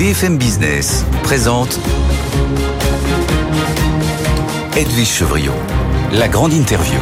BFM 0.00 0.38
Business 0.38 1.04
présente 1.22 1.78
Edwige 4.74 5.06
Chevriot, 5.06 5.52
la 6.14 6.26
grande 6.26 6.54
interview. 6.54 6.98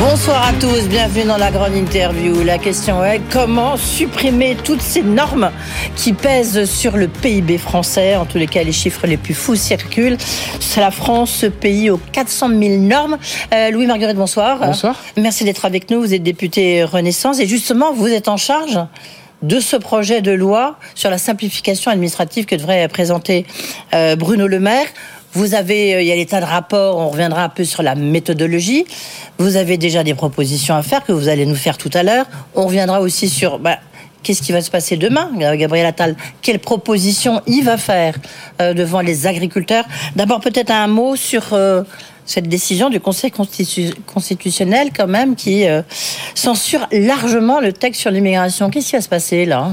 Bonsoir 0.00 0.48
à 0.48 0.54
tous, 0.54 0.88
bienvenue 0.88 1.26
dans 1.26 1.36
la 1.36 1.50
grande 1.50 1.74
interview. 1.74 2.42
La 2.42 2.56
question 2.56 3.04
est 3.04 3.20
comment 3.30 3.76
supprimer 3.76 4.56
toutes 4.64 4.80
ces 4.80 5.02
normes 5.02 5.50
qui 5.94 6.14
pèsent 6.14 6.64
sur 6.64 6.96
le 6.96 7.06
PIB 7.06 7.58
français? 7.58 8.16
En 8.16 8.24
tous 8.24 8.38
les 8.38 8.46
cas, 8.46 8.62
les 8.62 8.72
chiffres 8.72 9.06
les 9.06 9.18
plus 9.18 9.34
fous 9.34 9.56
circulent. 9.56 10.16
C'est 10.60 10.80
la 10.80 10.90
France, 10.90 11.32
ce 11.32 11.46
pays 11.46 11.90
aux 11.90 12.00
400 12.12 12.48
000 12.48 12.78
normes. 12.78 13.18
Euh, 13.52 13.70
Louis 13.70 13.86
Marguerite, 13.86 14.16
bonsoir. 14.16 14.58
Bonsoir. 14.60 14.98
Merci 15.18 15.44
d'être 15.44 15.66
avec 15.66 15.90
nous. 15.90 16.00
Vous 16.00 16.14
êtes 16.14 16.22
député 16.22 16.82
Renaissance 16.82 17.40
et 17.40 17.46
justement, 17.46 17.92
vous 17.92 18.08
êtes 18.08 18.28
en 18.28 18.38
charge 18.38 18.78
de 19.42 19.60
ce 19.60 19.76
projet 19.76 20.22
de 20.22 20.32
loi 20.32 20.78
sur 20.94 21.10
la 21.10 21.18
simplification 21.18 21.90
administrative 21.90 22.46
que 22.46 22.56
devrait 22.56 22.88
présenter 22.88 23.46
euh, 23.94 24.16
Bruno 24.16 24.46
Le 24.46 24.60
Maire. 24.60 24.86
Vous 25.32 25.54
avez, 25.54 25.94
euh, 25.94 26.02
il 26.02 26.06
y 26.06 26.12
a 26.12 26.16
l'état 26.16 26.40
de 26.40 26.46
rapport, 26.46 26.96
on 26.96 27.10
reviendra 27.10 27.44
un 27.44 27.48
peu 27.48 27.64
sur 27.64 27.82
la 27.82 27.94
méthodologie. 27.94 28.86
Vous 29.38 29.56
avez 29.56 29.76
déjà 29.76 30.02
des 30.02 30.14
propositions 30.14 30.74
à 30.74 30.82
faire 30.82 31.04
que 31.04 31.12
vous 31.12 31.28
allez 31.28 31.44
nous 31.44 31.54
faire 31.54 31.76
tout 31.76 31.90
à 31.92 32.02
l'heure. 32.02 32.26
On 32.54 32.66
reviendra 32.66 33.00
aussi 33.00 33.28
sur 33.28 33.58
bah, 33.58 33.78
qu'est-ce 34.22 34.40
qui 34.40 34.52
va 34.52 34.62
se 34.62 34.70
passer 34.70 34.96
demain, 34.96 35.30
Gabriel 35.36 35.86
Attal? 35.86 36.16
Quelles 36.40 36.58
propositions 36.58 37.42
il 37.46 37.62
va 37.62 37.76
faire 37.76 38.14
euh, 38.62 38.72
devant 38.72 39.00
les 39.00 39.26
agriculteurs? 39.26 39.84
D'abord, 40.16 40.40
peut-être 40.40 40.70
un 40.70 40.86
mot 40.86 41.16
sur 41.16 41.54
cette 42.26 42.48
décision 42.48 42.90
du 42.90 43.00
Conseil 43.00 43.30
constitutionnel, 43.30 44.90
quand 44.94 45.06
même, 45.06 45.36
qui 45.36 45.66
euh, 45.66 45.82
censure 46.34 46.86
largement 46.92 47.60
le 47.60 47.72
texte 47.72 48.00
sur 48.02 48.10
l'immigration. 48.10 48.68
Qu'est-ce 48.68 48.90
qui 48.90 48.96
va 48.96 49.02
se 49.02 49.08
passer 49.08 49.46
là? 49.46 49.72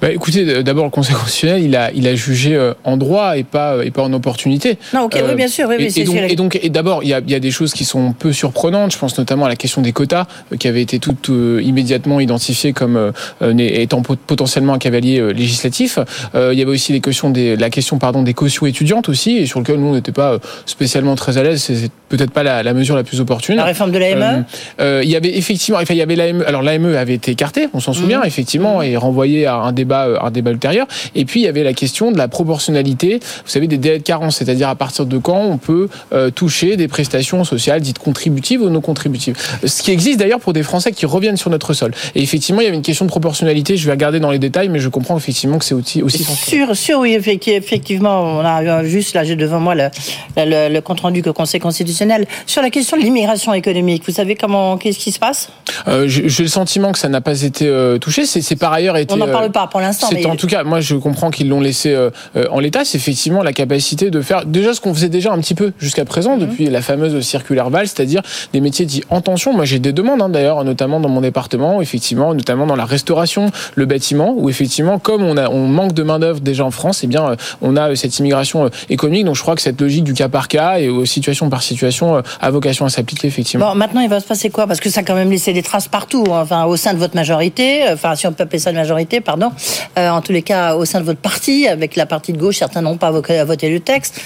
Bah, 0.00 0.10
écoutez, 0.10 0.62
d'abord 0.62 0.84
le 0.84 0.90
Conseil 0.90 1.14
constitutionnel, 1.14 1.62
il 1.62 1.76
a, 1.76 1.92
il 1.92 2.06
a 2.06 2.14
jugé 2.14 2.54
euh, 2.54 2.74
en 2.84 2.96
droit 2.96 3.36
et 3.36 3.44
pas, 3.44 3.84
et 3.84 3.90
pas 3.90 4.02
en 4.02 4.12
opportunité. 4.12 4.78
Non, 4.94 5.02
ok, 5.02 5.12
oui, 5.16 5.22
euh, 5.22 5.34
bien 5.34 5.48
sûr. 5.48 5.68
Oui, 5.68 5.92
et, 5.94 6.04
donc, 6.04 6.16
et, 6.16 6.36
donc, 6.36 6.58
et 6.62 6.68
d'abord, 6.68 7.02
il 7.02 7.08
y 7.08 7.14
a, 7.14 7.20
y 7.26 7.34
a 7.34 7.40
des 7.40 7.50
choses 7.50 7.72
qui 7.72 7.84
sont 7.84 8.12
peu 8.12 8.32
surprenantes. 8.32 8.92
Je 8.92 8.98
pense 8.98 9.16
notamment 9.18 9.46
à 9.46 9.48
la 9.48 9.56
question 9.56 9.82
des 9.82 9.92
quotas, 9.92 10.26
euh, 10.52 10.56
qui 10.56 10.68
avait 10.68 10.82
été 10.82 10.98
toutes 10.98 11.30
immédiatement 11.62 12.20
identifiée 12.20 12.72
comme 12.72 13.12
étant 13.58 14.02
potentiellement 14.02 14.74
un 14.74 14.78
cavalier 14.78 15.32
législatif. 15.32 15.98
il 16.34 16.58
y 16.58 16.62
avait 16.62 16.64
aussi 16.64 16.92
les 16.92 17.00
questions 17.00 17.30
des, 17.30 17.56
la 17.56 17.70
question 17.70 17.98
pardon 17.98 18.22
des 18.22 18.34
cautions 18.34 18.66
étudiantes 18.66 19.08
aussi, 19.08 19.38
et 19.38 19.46
sur 19.46 19.60
lequel 19.60 19.76
nous 19.76 19.88
on 19.88 19.94
n'était 19.94 20.12
pas 20.12 20.38
spécialement 20.66 21.14
très 21.14 21.38
à 21.38 21.42
l'aise. 21.42 21.62
C'est 21.62 21.90
peut-être 22.16 22.30
pas 22.30 22.42
la, 22.42 22.62
la, 22.62 22.74
mesure 22.74 22.96
la 22.96 23.04
plus 23.04 23.20
opportune. 23.20 23.56
La 23.56 23.64
réforme 23.64 23.90
de 23.90 23.98
l'AME. 23.98 24.44
il 24.78 25.08
y 25.08 25.16
avait 25.16 25.36
effectivement, 25.36 25.78
enfin, 25.80 25.94
il 25.94 25.98
y 25.98 26.02
avait 26.02 26.16
l'AME. 26.16 26.44
Alors 26.46 26.62
l'AME 26.62 26.94
avait 26.94 27.14
été 27.14 27.32
écartée, 27.32 27.68
on 27.72 27.80
s'en 27.80 27.92
souvient 27.92 28.20
mmh. 28.20 28.26
effectivement, 28.26 28.82
et 28.82 28.96
renvoyé 28.96 29.46
à 29.46 29.56
un 29.56 29.72
débat, 29.72 30.06
euh, 30.06 30.16
un 30.20 30.30
débat 30.30 30.50
ultérieur. 30.50 30.86
Et 31.14 31.24
puis 31.24 31.40
il 31.40 31.44
y 31.44 31.48
avait 31.48 31.62
la 31.62 31.72
question 31.72 32.12
de 32.12 32.18
la 32.18 32.28
proportionnalité, 32.28 33.18
vous 33.18 33.50
savez, 33.50 33.66
des 33.66 33.78
délais 33.78 33.98
de 33.98 34.02
carence, 34.04 34.36
c'est-à-dire 34.36 34.68
à 34.68 34.74
partir 34.74 35.06
de 35.06 35.18
quand 35.18 35.40
on 35.40 35.58
peut 35.58 35.88
euh, 36.12 36.30
toucher 36.30 36.76
des 36.76 36.88
prestations 36.88 37.44
sociales 37.44 37.80
dites 37.80 37.98
contributives 37.98 38.62
ou 38.62 38.70
non 38.70 38.80
contributives. 38.80 39.36
Ce 39.64 39.82
qui 39.82 39.90
existe 39.90 40.18
d'ailleurs 40.18 40.40
pour 40.40 40.52
des 40.52 40.62
Français 40.62 40.92
qui 40.92 41.06
reviennent 41.06 41.36
sur 41.36 41.50
notre 41.50 41.74
sol. 41.74 41.92
Et 42.14 42.22
effectivement, 42.22 42.60
il 42.60 42.64
y 42.64 42.66
avait 42.66 42.76
une 42.76 42.82
question 42.82 43.04
de 43.04 43.10
proportionnalité. 43.10 43.76
Je 43.76 43.86
vais 43.86 43.92
regarder 43.92 44.20
dans 44.20 44.30
les 44.30 44.38
détails, 44.38 44.68
mais 44.68 44.78
je 44.78 44.88
comprends 44.88 45.16
effectivement 45.16 45.58
que 45.58 45.64
c'est 45.64 45.74
aussi 45.74 46.02
aussi 46.02 46.24
sûr, 46.24 46.76
sûr, 46.76 46.98
oui, 47.00 47.14
effectivement, 47.14 48.22
on 48.22 48.40
a 48.40 48.84
juste 48.84 49.14
là, 49.14 49.24
j'ai 49.24 49.36
devant 49.36 49.60
moi 49.60 49.74
le, 49.74 49.88
le, 50.36 50.80
compte 50.80 51.00
rendu 51.00 51.22
que 51.22 51.30
Conseil 51.30 51.60
constitutionnel 51.60 52.01
sur 52.46 52.62
la 52.62 52.70
question 52.70 52.96
de 52.96 53.02
l'immigration 53.02 53.52
économique. 53.54 54.04
Vous 54.06 54.12
savez 54.12 54.34
comment, 54.34 54.76
qu'est-ce 54.76 54.98
qui 54.98 55.12
se 55.12 55.18
passe? 55.18 55.50
Euh, 55.88 56.04
J'ai 56.06 56.42
le 56.42 56.48
sentiment 56.48 56.92
que 56.92 56.98
ça 56.98 57.08
n'a 57.08 57.20
pas 57.20 57.42
été 57.42 57.70
touché. 58.00 58.26
C'est 58.26 58.56
par 58.56 58.72
ailleurs 58.72 58.96
été. 58.96 59.12
On 59.14 59.16
n'en 59.16 59.28
parle 59.28 59.50
pas 59.50 59.66
pour 59.66 59.80
l'instant. 59.80 60.08
Mais... 60.12 60.26
En 60.26 60.36
tout 60.36 60.46
cas, 60.46 60.64
moi, 60.64 60.80
je 60.80 60.94
comprends 60.96 61.30
qu'ils 61.30 61.48
l'ont 61.48 61.60
laissé 61.60 61.92
euh, 61.92 62.10
euh, 62.36 62.46
en 62.50 62.60
l'état. 62.60 62.84
C'est 62.84 62.98
effectivement 62.98 63.42
la 63.42 63.52
capacité 63.52 64.10
de 64.10 64.20
faire 64.20 64.46
déjà 64.46 64.74
ce 64.74 64.80
qu'on 64.80 64.94
faisait 64.94 65.08
déjà 65.08 65.32
un 65.32 65.38
petit 65.38 65.54
peu 65.54 65.72
jusqu'à 65.78 66.04
présent, 66.04 66.36
mhm. 66.36 66.46
depuis 66.46 66.66
la 66.66 66.82
fameuse 66.82 67.20
circulaire 67.20 67.70
Val, 67.70 67.86
c'est-à-dire 67.86 68.22
des 68.52 68.60
métiers 68.60 68.86
dits 68.86 69.02
en 69.10 69.20
tension. 69.20 69.52
Moi, 69.52 69.64
j'ai 69.64 69.78
des 69.78 69.92
demandes, 69.92 70.22
hein, 70.22 70.28
d'ailleurs, 70.28 70.64
notamment 70.64 71.00
dans 71.00 71.08
mon 71.08 71.20
département, 71.20 71.80
effectivement, 71.80 72.34
notamment 72.34 72.66
dans 72.66 72.76
la 72.76 72.84
restauration, 72.84 73.50
le 73.74 73.86
bâtiment, 73.86 74.34
où 74.36 74.48
effectivement, 74.48 74.98
comme 74.98 75.22
on, 75.22 75.36
a, 75.36 75.48
on 75.48 75.66
manque 75.66 75.92
de 75.92 76.02
main-d'œuvre 76.02 76.40
déjà 76.40 76.64
en 76.64 76.70
France, 76.70 77.00
eh 77.04 77.06
bien, 77.06 77.30
euh, 77.30 77.36
on 77.60 77.76
a 77.76 77.94
cette 77.96 78.18
immigration 78.18 78.70
économique. 78.88 79.24
Donc, 79.24 79.36
je 79.36 79.42
crois 79.42 79.54
que 79.54 79.62
cette 79.62 79.80
logique 79.80 80.04
du 80.04 80.14
cas 80.14 80.28
par 80.28 80.48
cas 80.48 80.78
et 80.78 80.88
aux 80.88 81.04
situations 81.04 81.50
par 81.50 81.62
situation 81.62 81.91
a 82.00 82.50
vocation 82.50 82.84
à 82.84 82.88
s'appliquer, 82.88 83.28
effectivement. 83.28 83.70
Bon, 83.70 83.74
maintenant, 83.74 84.00
il 84.00 84.08
va 84.08 84.20
se 84.20 84.26
passer 84.26 84.50
quoi? 84.50 84.66
Parce 84.66 84.80
que 84.80 84.90
ça 84.90 85.00
a 85.00 85.02
quand 85.02 85.14
même 85.14 85.30
laissé 85.30 85.52
des 85.52 85.62
traces 85.62 85.88
partout, 85.88 86.24
hein. 86.28 86.40
enfin, 86.42 86.64
au 86.64 86.76
sein 86.76 86.94
de 86.94 86.98
votre 86.98 87.14
majorité, 87.14 87.84
enfin, 87.90 88.14
si 88.14 88.26
on 88.26 88.32
peut 88.32 88.44
appeler 88.44 88.58
ça 88.58 88.70
une 88.70 88.76
majorité, 88.76 89.20
pardon. 89.20 89.50
Euh, 89.98 90.08
en 90.10 90.20
tous 90.20 90.32
les 90.32 90.42
cas 90.42 90.74
au 90.76 90.84
sein 90.84 91.00
de 91.00 91.04
votre 91.04 91.20
parti, 91.20 91.66
avec 91.68 91.96
la 91.96 92.06
partie 92.06 92.32
de 92.32 92.38
gauche, 92.38 92.58
certains 92.58 92.82
n'ont 92.82 92.96
pas 92.96 93.10
voté 93.10 93.68
le 93.68 93.80
texte 93.80 94.20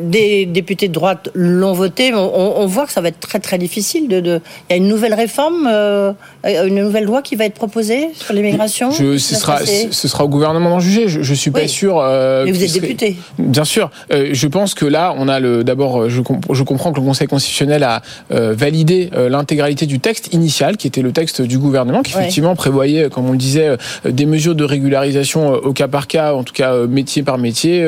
des 0.00 0.46
députés 0.46 0.88
de 0.88 0.92
droite 0.92 1.30
l'ont 1.34 1.72
voté. 1.72 2.14
On, 2.14 2.66
voit 2.66 2.86
que 2.86 2.92
ça 2.92 3.00
va 3.00 3.08
être 3.08 3.20
très 3.20 3.38
très 3.38 3.58
difficile. 3.58 4.08
De, 4.08 4.40
Il 4.68 4.72
y 4.72 4.74
a 4.74 4.76
une 4.76 4.88
nouvelle 4.88 5.14
réforme, 5.14 5.68
euh, 5.70 6.12
une 6.44 6.82
nouvelle 6.82 7.04
loi 7.04 7.22
qui 7.22 7.36
va 7.36 7.44
être 7.44 7.54
proposée 7.54 8.08
sur 8.14 8.34
l'immigration. 8.34 8.90
Ce 8.92 9.18
sera, 9.18 9.60
ce 9.64 10.08
sera 10.08 10.24
au 10.24 10.28
gouvernement 10.28 10.70
d'en 10.70 10.80
juger. 10.80 11.08
Je, 11.08 11.18
ne 11.18 11.36
suis 11.36 11.50
pas 11.50 11.68
sûr. 11.68 11.98
Euh, 11.98 12.44
Mais 12.44 12.52
vous 12.52 12.62
êtes 12.62 12.72
député. 12.72 13.16
Bien 13.38 13.64
sûr. 13.64 13.90
Euh, 14.12 14.30
je 14.32 14.46
pense 14.46 14.74
que 14.74 14.86
là, 14.86 15.14
on 15.16 15.28
a 15.28 15.40
le. 15.40 15.64
D'abord, 15.64 16.08
je, 16.08 16.22
je, 16.50 16.62
comprends 16.62 16.92
que 16.92 17.00
le 17.00 17.06
Conseil 17.06 17.28
constitutionnel 17.28 17.82
a 17.82 18.02
validé 18.30 19.10
l'intégralité 19.28 19.86
du 19.86 20.00
texte 20.00 20.32
initial, 20.32 20.76
qui 20.76 20.86
était 20.86 21.02
le 21.02 21.12
texte 21.12 21.42
du 21.42 21.58
gouvernement, 21.58 22.02
qui 22.02 22.12
effectivement 22.12 22.54
prévoyait, 22.54 23.08
comme 23.10 23.28
on 23.28 23.32
le 23.32 23.38
disait, 23.38 23.76
des 24.04 24.26
mesures 24.26 24.54
de 24.54 24.64
régularisation 24.64 25.52
au 25.52 25.72
cas 25.72 25.88
par 25.88 26.06
cas, 26.06 26.34
en 26.34 26.44
tout 26.44 26.54
cas 26.54 26.86
métier 26.86 27.22
par 27.22 27.38
métier, 27.38 27.86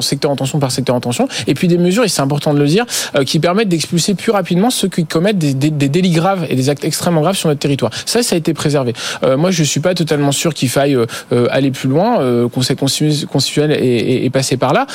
secteur 0.00 0.30
en 0.30 0.36
tension 0.36 0.58
par 0.58 0.70
secteur 0.70 0.94
en 0.94 1.00
tension 1.00 1.28
et 1.46 1.54
puis 1.54 1.68
des 1.68 1.78
mesures, 1.78 2.04
et 2.04 2.08
c'est 2.08 2.22
important 2.22 2.54
de 2.54 2.58
le 2.58 2.66
dire, 2.66 2.84
euh, 3.14 3.24
qui 3.24 3.38
permettent 3.38 3.68
d'expulser 3.68 4.14
plus 4.14 4.32
rapidement 4.32 4.70
ceux 4.70 4.88
qui 4.88 5.06
commettent 5.06 5.38
des, 5.38 5.70
délits 5.70 6.10
graves 6.10 6.46
et 6.48 6.56
des 6.56 6.70
actes 6.70 6.84
extrêmement 6.84 7.20
graves 7.20 7.36
sur 7.36 7.48
notre 7.48 7.60
territoire. 7.60 7.90
Ça, 8.06 8.22
ça 8.22 8.34
a 8.34 8.38
été 8.38 8.54
préservé. 8.54 8.92
Euh, 9.22 9.36
moi, 9.36 9.50
je 9.50 9.62
suis 9.62 9.80
pas 9.80 9.94
totalement 9.94 10.32
sûr 10.32 10.54
qu'il 10.54 10.68
faille 10.68 10.96
euh, 10.96 11.46
aller 11.50 11.70
plus 11.70 11.88
loin. 11.88 12.20
Le 12.20 12.48
Conseil 12.48 12.76
constitutionnel 12.76 13.78
est, 13.82 14.24
est, 14.24 14.30
passé 14.30 14.56
par 14.56 14.72
là. 14.72 14.86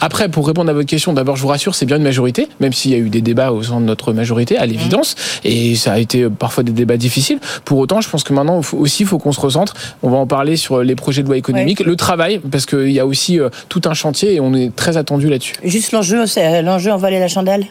après, 0.00 0.28
pour 0.28 0.46
répondre 0.46 0.70
à 0.70 0.72
votre 0.72 0.88
question, 0.88 1.12
d'abord, 1.12 1.36
je 1.36 1.42
vous 1.42 1.48
rassure, 1.48 1.74
c'est 1.74 1.86
bien 1.86 1.96
une 1.96 2.02
majorité, 2.02 2.48
même 2.60 2.72
s'il 2.72 2.90
y 2.90 2.94
a 2.94 2.98
eu 2.98 3.08
des 3.08 3.20
débats 3.20 3.52
au 3.52 3.62
sein 3.62 3.80
de 3.80 3.86
notre 3.86 4.12
majorité, 4.12 4.58
à 4.58 4.66
l'évidence, 4.66 5.14
et 5.44 5.74
ça 5.74 5.92
a 5.92 5.98
été 5.98 6.28
parfois 6.28 6.62
des 6.64 6.72
débats 6.72 6.96
difficiles. 6.96 7.38
Pour 7.64 7.78
autant, 7.78 8.00
je 8.00 8.08
pense 8.08 8.24
que 8.24 8.32
maintenant 8.32 8.60
aussi, 8.72 9.02
il 9.04 9.06
faut 9.06 9.18
qu'on 9.18 9.32
se 9.32 9.40
recentre. 9.40 9.74
On 10.02 10.10
va 10.10 10.18
en 10.18 10.26
parler 10.26 10.56
sur 10.56 10.82
les 10.82 10.94
projets 10.94 11.22
de 11.22 11.28
loi 11.28 11.36
économique, 11.36 11.80
le 11.80 11.96
travail, 11.96 12.40
parce 12.50 12.66
qu'il 12.66 12.92
y 12.92 13.00
a 13.00 13.06
aussi 13.06 13.38
tout 13.68 13.82
un 13.86 13.94
chantier 13.94 14.34
et 14.34 14.40
on 14.40 14.54
est 14.54 14.74
très 14.74 14.96
attendu 14.96 15.28
là-dessus 15.28 15.54
l'enjeu, 15.94 16.26
c'est 16.26 16.62
l'enjeu 16.62 16.92
en 16.92 16.98
vallée 16.98 17.18
la 17.18 17.28
chandelle? 17.28 17.66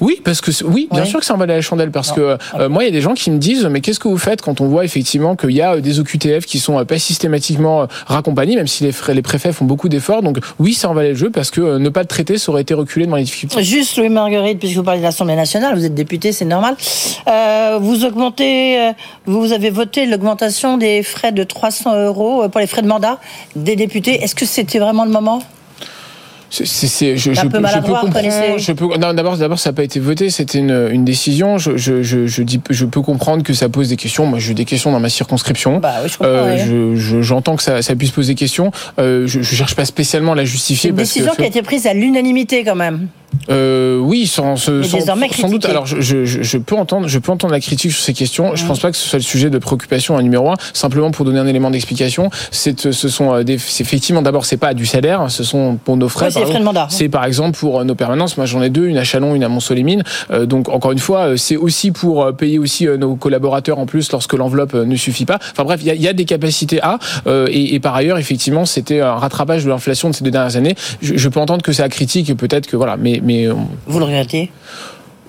Oui, 0.00 0.20
parce 0.22 0.40
que 0.40 0.50
oui, 0.64 0.88
bien 0.92 1.04
sûr 1.04 1.20
que 1.20 1.26
c'est 1.26 1.32
en 1.32 1.40
à 1.40 1.46
la 1.46 1.60
chandelle, 1.60 1.90
parce 1.90 2.12
que 2.12 2.38
euh, 2.54 2.68
moi, 2.68 2.84
il 2.84 2.86
y 2.86 2.88
a 2.88 2.92
des 2.92 3.00
gens 3.00 3.14
qui 3.14 3.30
me 3.30 3.38
disent, 3.38 3.66
mais 3.66 3.80
qu'est-ce 3.80 3.98
que 3.98 4.08
vous 4.08 4.18
faites 4.18 4.42
quand 4.42 4.60
on 4.60 4.66
voit 4.66 4.84
effectivement 4.84 5.36
qu'il 5.36 5.50
y 5.50 5.60
a 5.60 5.74
euh, 5.74 5.80
des 5.80 6.00
OQTF 6.00 6.46
qui 6.46 6.58
sont 6.58 6.78
euh, 6.78 6.84
pas 6.84 6.98
systématiquement 6.98 7.86
raccompagnés, 8.06 8.56
même 8.56 8.66
si 8.66 8.84
les, 8.84 8.92
les 9.14 9.22
préfets 9.22 9.52
font 9.52 9.64
beaucoup 9.64 9.88
d'efforts. 9.88 10.22
Donc 10.22 10.38
oui, 10.58 10.74
ça 10.74 10.88
en 10.88 10.94
valait 10.94 11.10
le 11.10 11.14
jeu, 11.14 11.30
parce 11.30 11.50
que 11.50 11.78
ne 11.78 11.88
pas 11.88 12.00
le 12.00 12.06
traiter, 12.06 12.38
ça 12.38 12.52
aurait 12.52 12.62
été 12.62 12.74
reculé 12.74 13.06
devant 13.06 13.16
les 13.16 13.24
difficultés. 13.24 13.62
Juste, 13.62 13.96
Louis 13.96 14.08
Marguerite, 14.08 14.58
puisque 14.58 14.76
vous 14.76 14.82
parlez 14.82 15.00
de 15.00 15.04
l'Assemblée 15.04 15.36
nationale, 15.36 15.74
vous 15.74 15.84
êtes 15.84 15.94
député, 15.94 16.32
c'est 16.32 16.44
normal. 16.44 16.76
Euh, 17.26 17.78
vous 17.80 18.04
augmentez, 18.04 18.92
vous 19.26 19.52
avez 19.52 19.70
voté 19.70 20.06
l'augmentation 20.06 20.78
des 20.78 21.02
frais 21.02 21.32
de 21.32 21.42
300 21.42 22.04
euros 22.04 22.48
pour 22.48 22.60
les 22.60 22.66
frais 22.66 22.82
de 22.82 22.88
mandat 22.88 23.18
des 23.56 23.76
députés. 23.76 24.22
Est-ce 24.22 24.34
que 24.34 24.46
c'était 24.46 24.78
vraiment 24.78 25.04
le 25.04 25.10
moment? 25.10 25.42
C'est, 26.50 27.16
je, 27.16 27.32
je, 27.32 27.46
peux, 27.46 27.66
je 27.66 27.78
peux 27.78 27.92
comprendre. 27.92 28.58
Je 28.58 28.72
peux, 28.72 28.88
d'abord, 28.98 29.36
d'abord, 29.36 29.58
ça 29.58 29.70
n'a 29.70 29.74
pas 29.74 29.82
été 29.84 30.00
voté. 30.00 30.30
C'était 30.30 30.58
une, 30.58 30.88
une 30.90 31.04
décision. 31.04 31.58
Je, 31.58 31.76
je, 31.76 32.02
je, 32.02 32.42
dis, 32.42 32.60
je 32.70 32.84
peux 32.86 33.02
comprendre 33.02 33.42
que 33.42 33.52
ça 33.52 33.68
pose 33.68 33.90
des 33.90 33.96
questions. 33.96 34.26
Moi, 34.26 34.38
j'ai 34.38 34.54
des 34.54 34.64
questions 34.64 34.90
dans 34.92 35.00
ma 35.00 35.10
circonscription. 35.10 35.78
Bah, 35.78 35.94
oui, 36.02 36.08
je 36.08 36.16
euh, 36.22 37.22
j'entends 37.22 37.56
que 37.56 37.62
ça, 37.62 37.82
ça 37.82 37.94
puisse 37.94 38.10
poser 38.10 38.32
des 38.32 38.38
questions. 38.38 38.70
Euh, 38.98 39.26
je, 39.26 39.42
je 39.42 39.54
cherche 39.54 39.74
pas 39.74 39.84
spécialement 39.84 40.32
à 40.32 40.36
la 40.36 40.44
justifier. 40.44 40.90
Une 40.90 40.96
décision 40.96 41.32
qui 41.34 41.42
a 41.42 41.46
été 41.46 41.62
prise 41.62 41.86
à 41.86 41.94
l'unanimité, 41.94 42.64
quand 42.64 42.76
même. 42.76 43.08
Euh, 43.50 43.98
oui, 43.98 44.26
sans, 44.26 44.56
sans, 44.56 44.82
sans, 44.82 45.48
doute. 45.48 45.64
Alors, 45.64 45.86
je, 45.86 46.00
je, 46.00 46.24
je, 46.24 46.58
peux 46.58 46.76
entendre, 46.76 47.08
je 47.08 47.18
peux 47.18 47.32
entendre 47.32 47.52
la 47.52 47.60
critique 47.60 47.92
sur 47.92 48.02
ces 48.02 48.12
questions. 48.12 48.54
Je 48.56 48.64
pense 48.66 48.80
pas 48.80 48.90
que 48.90 48.96
ce 48.96 49.08
soit 49.08 49.18
le 49.18 49.24
sujet 49.24 49.50
de 49.50 49.58
préoccupation 49.58 50.16
à 50.16 50.22
numéro 50.22 50.50
un. 50.50 50.56
Simplement 50.72 51.10
pour 51.10 51.24
donner 51.24 51.38
un 51.38 51.46
élément 51.46 51.70
d'explication, 51.70 52.30
c'est, 52.50 52.90
ce 52.90 53.08
sont 53.08 53.34
euh, 53.34 53.42
des, 53.44 53.54
effectivement 53.54 54.22
d'abord 54.22 54.44
c'est 54.44 54.56
pas 54.56 54.74
du 54.74 54.86
salaire, 54.86 55.30
ce 55.30 55.44
sont 55.44 55.78
pour 55.82 55.96
nos 55.96 56.08
frais. 56.08 56.28
c'est 56.88 57.08
par 57.08 57.24
exemple 57.24 57.58
pour 57.58 57.80
euh, 57.80 57.84
nos 57.84 57.94
permanences. 57.94 58.36
Moi, 58.36 58.46
j'en 58.46 58.62
ai 58.62 58.70
deux, 58.70 58.86
une 58.86 58.98
à 58.98 59.04
Chalon, 59.04 59.34
une 59.34 59.44
à 59.44 59.48
Mont-Solémine. 59.48 60.02
Euh, 60.30 60.46
donc, 60.46 60.68
encore 60.68 60.92
une 60.92 60.98
fois, 60.98 61.36
c'est 61.36 61.56
aussi 61.56 61.90
pour 61.90 62.34
payer 62.34 62.58
aussi 62.58 62.86
nos 62.86 63.16
collaborateurs 63.16 63.78
en 63.78 63.86
plus 63.86 64.10
lorsque 64.12 64.34
l'enveloppe 64.34 64.74
ne 64.74 64.96
suffit 64.96 65.24
pas. 65.24 65.38
Enfin 65.52 65.64
bref, 65.64 65.80
il 65.82 65.86
y 65.86 65.90
a, 65.90 65.94
y 65.94 66.08
a, 66.08 66.12
des 66.12 66.24
capacités 66.24 66.80
à. 66.82 66.98
Et, 67.26 67.74
et, 67.74 67.80
par 67.80 67.94
ailleurs, 67.94 68.18
effectivement, 68.18 68.64
c'était 68.64 69.00
un 69.00 69.14
rattrapage 69.14 69.64
de 69.64 69.68
l'inflation 69.68 70.10
de 70.10 70.14
ces 70.14 70.24
deux 70.24 70.30
dernières 70.30 70.56
années. 70.56 70.74
Je, 71.00 71.16
je 71.16 71.28
peux 71.28 71.40
entendre 71.40 71.62
que 71.62 71.72
c'est 71.72 71.82
à 71.82 71.88
critique, 71.88 72.34
peut-être 72.36 72.66
que 72.66 72.76
voilà, 72.76 72.96
mais 72.96 73.17
mais 73.22 73.46
vous 73.46 73.98
le 73.98 74.04
regrettez 74.04 74.50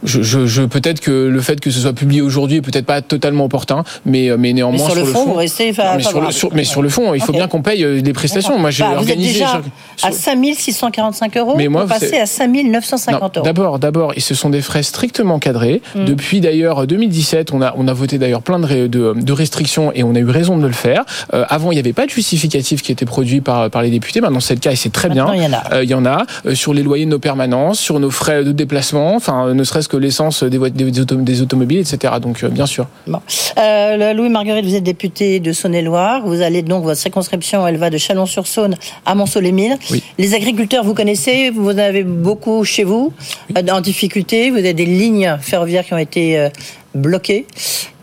je, 0.04 0.22
je, 0.22 0.46
je 0.46 0.64
peut-être 0.64 1.00
que 1.00 1.12
le 1.12 1.42
fait 1.42 1.60
que 1.60 1.72
ce 1.72 1.80
soit 1.80 1.94
publié 1.94 2.22
aujourd'hui 2.22 2.58
est 2.58 2.62
peut-être 2.62 2.86
pas 2.86 3.02
totalement 3.02 3.46
opportun, 3.46 3.84
mais 4.06 4.30
mais 4.38 4.54
néanmoins 4.54 4.88
mais 4.88 4.94
sur, 4.94 5.06
le 5.06 5.06
fond, 5.06 5.26
vous 5.26 5.34
restez 5.34 5.74
mais, 5.96 6.04
sur 6.04 6.22
le, 6.22 6.32
sur, 6.32 6.54
mais 6.54 6.64
sur 6.64 6.82
le 6.82 6.90
fond, 6.90 7.14
il 7.14 7.22
faut 7.22 7.30
okay. 7.30 7.40
bien 7.40 7.48
qu'on 7.48 7.62
paye 7.62 8.02
des 8.02 8.14
prestations. 8.14 8.58
Moi, 8.58 8.72
j'ai 8.72 8.84
bah, 8.84 8.94
organisé 8.98 9.40
vous 9.40 9.46
êtes 9.46 9.62
déjà 9.62 9.62
à 10.04 10.12
5645 10.12 11.38
euros. 11.38 11.56
Mais 11.58 11.68
moi, 11.68 11.86
passer 11.86 12.18
à 12.18 12.26
5950 12.26 13.38
euros. 13.38 13.46
D'abord, 13.46 13.80
d'abord, 13.80 14.14
et 14.16 14.20
ce 14.20 14.36
sont 14.36 14.50
des 14.50 14.62
frais 14.62 14.84
strictement 14.84 15.40
cadrés. 15.40 15.82
Mm. 15.96 16.06
Depuis 16.06 16.42
d'ailleurs 16.42 16.88
2017, 16.88 17.54
on 17.54 17.62
a 17.62 17.74
on 17.78 17.88
a 17.88 17.94
voté 17.94 18.18
d'ailleurs 18.18 18.42
plein 18.42 18.60
de, 18.60 18.88
de, 18.88 19.14
de, 19.16 19.34
restrictions 19.34 19.92
et 19.94 20.04
on 20.04 20.16
a 20.16 20.20
eu 20.20 20.30
raison 20.30 20.58
de 20.58 20.68
le 20.68 20.74
faire. 20.74 21.04
Euh, 21.34 21.46
avant, 21.50 21.72
il 21.72 21.76
n'y 21.76 21.80
avait 21.80 21.94
pas 21.94 22.06
de 22.06 22.12
justificatif 22.12 22.82
qui 22.82 22.92
était 22.92 23.06
produit 23.06 23.42
par 23.42 23.70
par 23.70 23.82
les 23.82 23.90
députés. 23.90 24.22
Maintenant, 24.22 24.40
c'est 24.40 24.56
le 24.56 24.60
cas 24.60 24.72
et 24.72 24.76
c'est 24.76 24.92
très 24.92 25.10
Maintenant, 25.10 25.32
bien. 25.32 25.36
Il 25.36 25.44
y 25.44 25.48
en 25.48 25.54
a. 25.54 25.74
Euh, 25.74 25.84
il 25.84 25.90
y 25.90 25.94
en 25.94 26.06
a 26.06 26.26
euh, 26.46 26.56
sur 26.56 26.74
les 26.74 26.84
loyers 26.84 27.06
de 27.06 27.12
nos 27.12 27.20
permanences, 27.20 27.80
sur 27.80 28.00
nos 28.00 28.12
frais 28.12 28.44
de 28.44 28.52
déplacement, 28.52 29.16
enfin, 29.16 29.54
ne 29.54 29.64
serait-ce 29.64 29.89
que 29.90 29.98
l'essence 29.98 30.44
des, 30.44 30.58
des, 30.70 30.92
des, 30.92 31.42
automobiles, 31.42 31.80
etc. 31.80 32.14
Donc, 32.22 32.46
bien 32.46 32.66
sûr. 32.66 32.88
Bon. 33.08 33.20
Louis 33.58 34.30
Marguerite, 34.30 34.66
vous 34.66 34.76
êtes 34.76 34.84
député 34.84 35.40
de 35.40 35.52
Saône-et-Loire. 35.52 36.26
Vous 36.26 36.42
allez 36.42 36.62
donc 36.62 36.84
votre 36.84 37.00
circonscription, 37.00 37.68
elle 37.68 37.78
va 37.78 37.90
de 37.90 37.98
Chalon-sur-Saône 37.98 38.76
à 39.06 39.16
Mont-Soleil-Mines. 39.16 39.78
Oui. 39.92 40.04
Les 40.18 40.34
agriculteurs, 40.34 40.84
vous 40.84 40.94
connaissez, 40.94 41.50
vous 41.50 41.72
en 41.72 41.78
avez 41.78 42.04
beaucoup 42.04 42.64
chez 42.64 42.84
vous, 42.84 43.12
oui. 43.56 43.72
en 43.72 43.82
difficulté. 43.82 44.52
Vous 44.52 44.58
avez 44.58 44.74
des 44.74 44.86
lignes 44.86 45.38
ferroviaires 45.42 45.86
qui 45.86 45.94
ont 45.94 45.98
été 45.98 46.50
bloquées. 46.96 47.46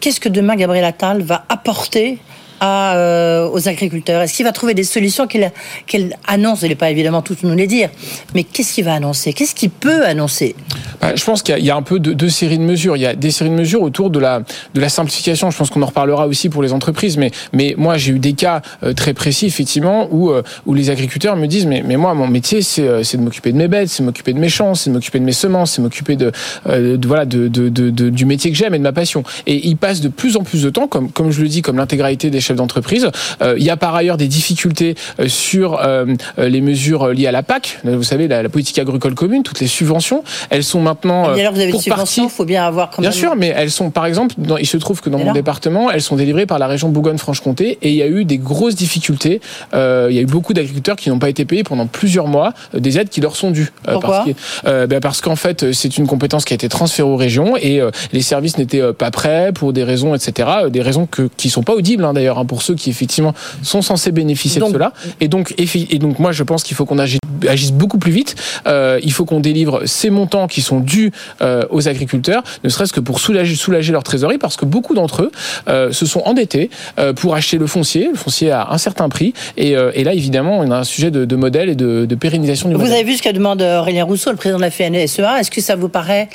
Qu'est-ce 0.00 0.20
que 0.20 0.28
demain 0.28 0.56
Gabriel 0.56 0.84
Attal 0.84 1.22
va 1.22 1.44
apporter 1.48 2.18
euh, 2.62 3.48
aux 3.48 3.68
agriculteurs 3.68 4.22
Est-ce 4.22 4.34
qu'il 4.34 4.44
va 4.44 4.52
trouver 4.52 4.74
des 4.74 4.84
solutions 4.84 5.26
qu'il 5.26 5.50
qu 5.86 5.98
annonce? 6.26 6.62
Il 6.62 6.68
n'est 6.68 6.74
pas 6.74 6.90
évidemment 6.90 7.22
tout 7.22 7.36
nous 7.42 7.54
les 7.54 7.66
dire, 7.66 7.90
mais 8.34 8.44
qu'est-ce 8.44 8.74
qu'il 8.74 8.84
va 8.84 8.94
annoncer? 8.94 9.32
Qu'est-ce 9.32 9.54
qu'il 9.54 9.70
peut 9.70 10.04
annoncer? 10.04 10.54
Bah, 11.00 11.14
Je 11.14 11.24
pense 11.24 11.42
qu'il 11.42 11.58
y, 11.58 11.70
a 11.70 11.76
un 11.76 11.82
peu 11.82 11.98
deux 11.98 12.14
de 12.14 12.28
séries 12.28 12.58
de 12.58 12.62
mesures. 12.62 12.96
Il 12.96 13.02
y 13.02 13.06
a 13.06 13.14
des 13.14 13.30
séries 13.30 13.50
de 13.50 13.54
mesures 13.54 13.82
autour 13.82 14.10
de 14.10 14.18
la, 14.18 14.40
de 14.74 14.80
la 14.80 14.88
simplification. 14.88 15.50
Je 15.50 15.56
pense 15.56 15.70
qu'on 15.70 15.82
en 15.82 15.86
reparlera 15.86 16.26
aussi 16.26 16.48
pour 16.48 16.62
les 16.62 16.72
entreprises, 16.72 17.16
mais, 17.16 17.30
mais 17.52 17.74
moi 17.76 17.96
j'ai 17.96 18.12
eu 18.12 18.18
des 18.18 18.32
cas 18.32 18.62
euh, 18.82 18.92
très 18.92 19.14
précis, 19.14 19.46
effectivement, 19.46 20.08
où, 20.10 20.30
euh, 20.30 20.42
où 20.64 20.74
les 20.74 20.90
agriculteurs 20.90 21.36
me 21.36 21.46
disent 21.46 21.66
mais, 21.66 21.82
mais 21.84 21.96
moi, 21.96 22.14
mon 22.14 22.28
métier, 22.28 22.62
c'est 22.62 22.82
de 22.82 23.22
m'occuper 23.22 23.52
de 23.52 23.58
mes 23.58 23.68
bêtes, 23.68 23.88
c'est 23.88 24.02
de 24.02 24.06
m'occuper 24.06 24.32
de 24.32 24.38
mes 24.38 24.48
champs, 24.48 24.74
c'est 24.74 24.90
de 24.90 24.94
m'occuper 24.94 25.18
de 25.18 25.24
mes 25.24 25.32
semences, 25.32 25.72
c'est 25.72 25.82
de 25.82 25.86
m'occuper 25.86 26.16
de, 26.16 26.32
euh, 26.68 26.96
de, 26.96 27.48
de, 27.48 27.68
de, 27.68 28.10
du 28.10 28.24
métier 28.24 28.50
que 28.50 28.56
j'aime 28.56 28.74
et 28.74 28.78
de 28.78 28.82
ma 28.82 28.92
passion. 28.92 29.22
Et 29.46 29.66
ils 29.68 29.76
passent 29.76 30.00
de 30.00 30.08
plus 30.08 30.36
en 30.36 30.42
plus 30.42 30.62
de 30.62 30.70
temps, 30.70 30.86
comme, 30.86 31.10
comme 31.10 31.30
je 31.30 31.42
le 31.42 31.48
dis, 31.48 31.62
comme 31.62 31.76
l'intégralité 31.76 32.30
des 32.30 32.40
chefs 32.46 32.56
d'entreprise. 32.56 33.10
Euh, 33.42 33.54
il 33.58 33.64
y 33.64 33.70
a 33.70 33.76
par 33.76 33.94
ailleurs 33.94 34.16
des 34.16 34.28
difficultés 34.28 34.94
euh, 35.20 35.28
sur 35.28 35.80
euh, 35.82 36.06
les 36.38 36.60
mesures 36.60 37.08
liées 37.08 37.26
à 37.26 37.32
la 37.32 37.42
PAC. 37.42 37.80
Vous 37.84 38.02
savez, 38.02 38.28
la, 38.28 38.42
la, 38.42 38.48
politique 38.48 38.78
agricole 38.78 39.14
commune, 39.14 39.42
toutes 39.42 39.60
les 39.60 39.66
subventions, 39.66 40.22
elles 40.50 40.64
sont 40.64 40.80
maintenant. 40.80 41.34
Et 41.34 41.40
alors 41.40 41.52
vous 41.52 41.60
avez 41.60 41.72
des 41.72 41.78
subventions, 41.78 42.24
il 42.24 42.30
faut 42.30 42.44
bien 42.44 42.64
avoir 42.64 42.90
quand 42.90 43.02
Bien 43.02 43.10
même... 43.10 43.18
sûr, 43.18 43.36
mais 43.36 43.52
elles 43.56 43.70
sont, 43.70 43.90
par 43.90 44.06
exemple, 44.06 44.34
dans, 44.38 44.56
il 44.56 44.66
se 44.66 44.76
trouve 44.76 45.00
que 45.00 45.10
dans 45.10 45.18
mon 45.18 45.32
département, 45.32 45.90
elles 45.90 46.02
sont 46.02 46.16
délivrées 46.16 46.46
par 46.46 46.58
la 46.58 46.66
région 46.66 46.88
Bourgogne-Franche-Comté 46.88 47.78
et 47.82 47.90
il 47.90 47.96
y 47.96 48.02
a 48.02 48.06
eu 48.06 48.24
des 48.24 48.38
grosses 48.38 48.76
difficultés. 48.76 49.40
Euh, 49.74 50.06
il 50.10 50.16
y 50.16 50.18
a 50.18 50.22
eu 50.22 50.26
beaucoup 50.26 50.54
d'agriculteurs 50.54 50.96
qui 50.96 51.10
n'ont 51.10 51.18
pas 51.18 51.28
été 51.28 51.44
payés 51.44 51.64
pendant 51.64 51.86
plusieurs 51.86 52.28
mois 52.28 52.52
des 52.72 52.98
aides 52.98 53.08
qui 53.08 53.20
leur 53.20 53.36
sont 53.36 53.50
dues. 53.50 53.72
Pourquoi 53.84 54.24
parce, 54.64 54.88
ben 54.88 55.00
parce 55.00 55.20
qu'en 55.20 55.36
fait, 55.36 55.72
c'est 55.72 55.98
une 55.98 56.06
compétence 56.06 56.44
qui 56.44 56.54
a 56.54 56.56
été 56.56 56.68
transférée 56.68 57.08
aux 57.08 57.16
régions 57.16 57.56
et 57.56 57.80
les 58.12 58.22
services 58.22 58.58
n'étaient 58.58 58.92
pas 58.92 59.10
prêts 59.10 59.50
pour 59.54 59.72
des 59.72 59.84
raisons, 59.84 60.14
etc. 60.14 60.48
Des 60.70 60.82
raisons 60.82 61.06
que, 61.06 61.28
qui 61.36 61.50
sont 61.50 61.62
pas 61.62 61.74
audibles 61.74 62.04
hein, 62.04 62.12
d'ailleurs 62.12 62.35
hein, 62.38 62.44
pour 62.44 62.62
ceux 62.62 62.74
qui 62.74 62.90
effectivement 62.90 63.34
sont 63.62 63.82
censés 63.82 64.12
bénéficier 64.12 64.60
donc, 64.60 64.70
de 64.70 64.74
cela. 64.74 64.92
Et 65.20 65.28
donc, 65.28 65.54
et 65.58 65.98
donc 65.98 66.18
moi, 66.18 66.32
je 66.32 66.42
pense 66.42 66.62
qu'il 66.62 66.76
faut 66.76 66.86
qu'on 66.86 66.98
agisse, 66.98 67.20
agisse, 67.48 67.72
beaucoup 67.72 67.98
plus 67.98 68.12
vite. 68.12 68.34
Euh, 68.66 69.00
il 69.02 69.12
faut 69.12 69.24
qu'on 69.24 69.40
délivre 69.40 69.86
ces 69.86 70.10
montants 70.10 70.46
qui 70.46 70.62
sont 70.62 70.80
dus 70.80 71.12
euh, 71.40 71.64
aux 71.70 71.88
agriculteurs, 71.88 72.42
ne 72.64 72.68
serait-ce 72.68 72.92
que 72.92 73.00
pour 73.00 73.20
soulager, 73.20 73.54
soulager 73.54 73.92
leur 73.92 74.02
trésorerie, 74.02 74.38
parce 74.38 74.56
que 74.56 74.64
beaucoup 74.64 74.94
d'entre 74.94 75.22
eux 75.22 75.32
euh, 75.68 75.92
se 75.92 76.06
sont 76.06 76.22
endettés 76.24 76.70
pour 77.16 77.34
acheter 77.34 77.58
le 77.58 77.66
foncier, 77.66 78.08
le 78.10 78.16
foncier 78.16 78.50
à 78.50 78.68
un 78.70 78.78
certain 78.78 79.08
prix. 79.08 79.32
Et, 79.56 79.70
et 79.72 80.04
là, 80.04 80.12
évidemment, 80.12 80.58
on 80.58 80.70
a 80.70 80.76
un 80.78 80.84
sujet 80.84 81.10
de, 81.10 81.24
de 81.24 81.36
modèle 81.36 81.68
et 81.68 81.74
de, 81.74 82.06
de 82.06 82.14
pérennisation 82.14 82.68
du 82.68 82.74
vous 82.74 82.80
modèle. 82.80 82.94
Avez 82.94 83.04
vu 83.04 83.16
ce 83.16 83.22
que 83.22 83.32
demande 83.32 83.62
Aurélien 83.62 84.04
Rousseau, 84.04 84.30
le 84.30 84.36
président 84.36 84.58
de 84.58 84.62
la 84.62 84.70
FNSEA. 84.70 85.40
Est-ce 85.40 85.50
que 85.50 85.60
ça 85.60 85.76
vous 85.76 85.88
paraît 85.88 86.28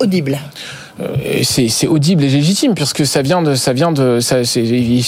audible? 0.00 0.38
C'est 1.42 1.86
audible 1.86 2.24
et 2.24 2.28
légitime 2.28 2.74
puisque 2.74 3.06
ça 3.06 3.22
vient 3.22 3.42
de 3.42 3.54
ça 3.54 3.72
vient 3.72 3.92
de 3.92 4.20
ça 4.20 4.44
c'est 4.44 4.62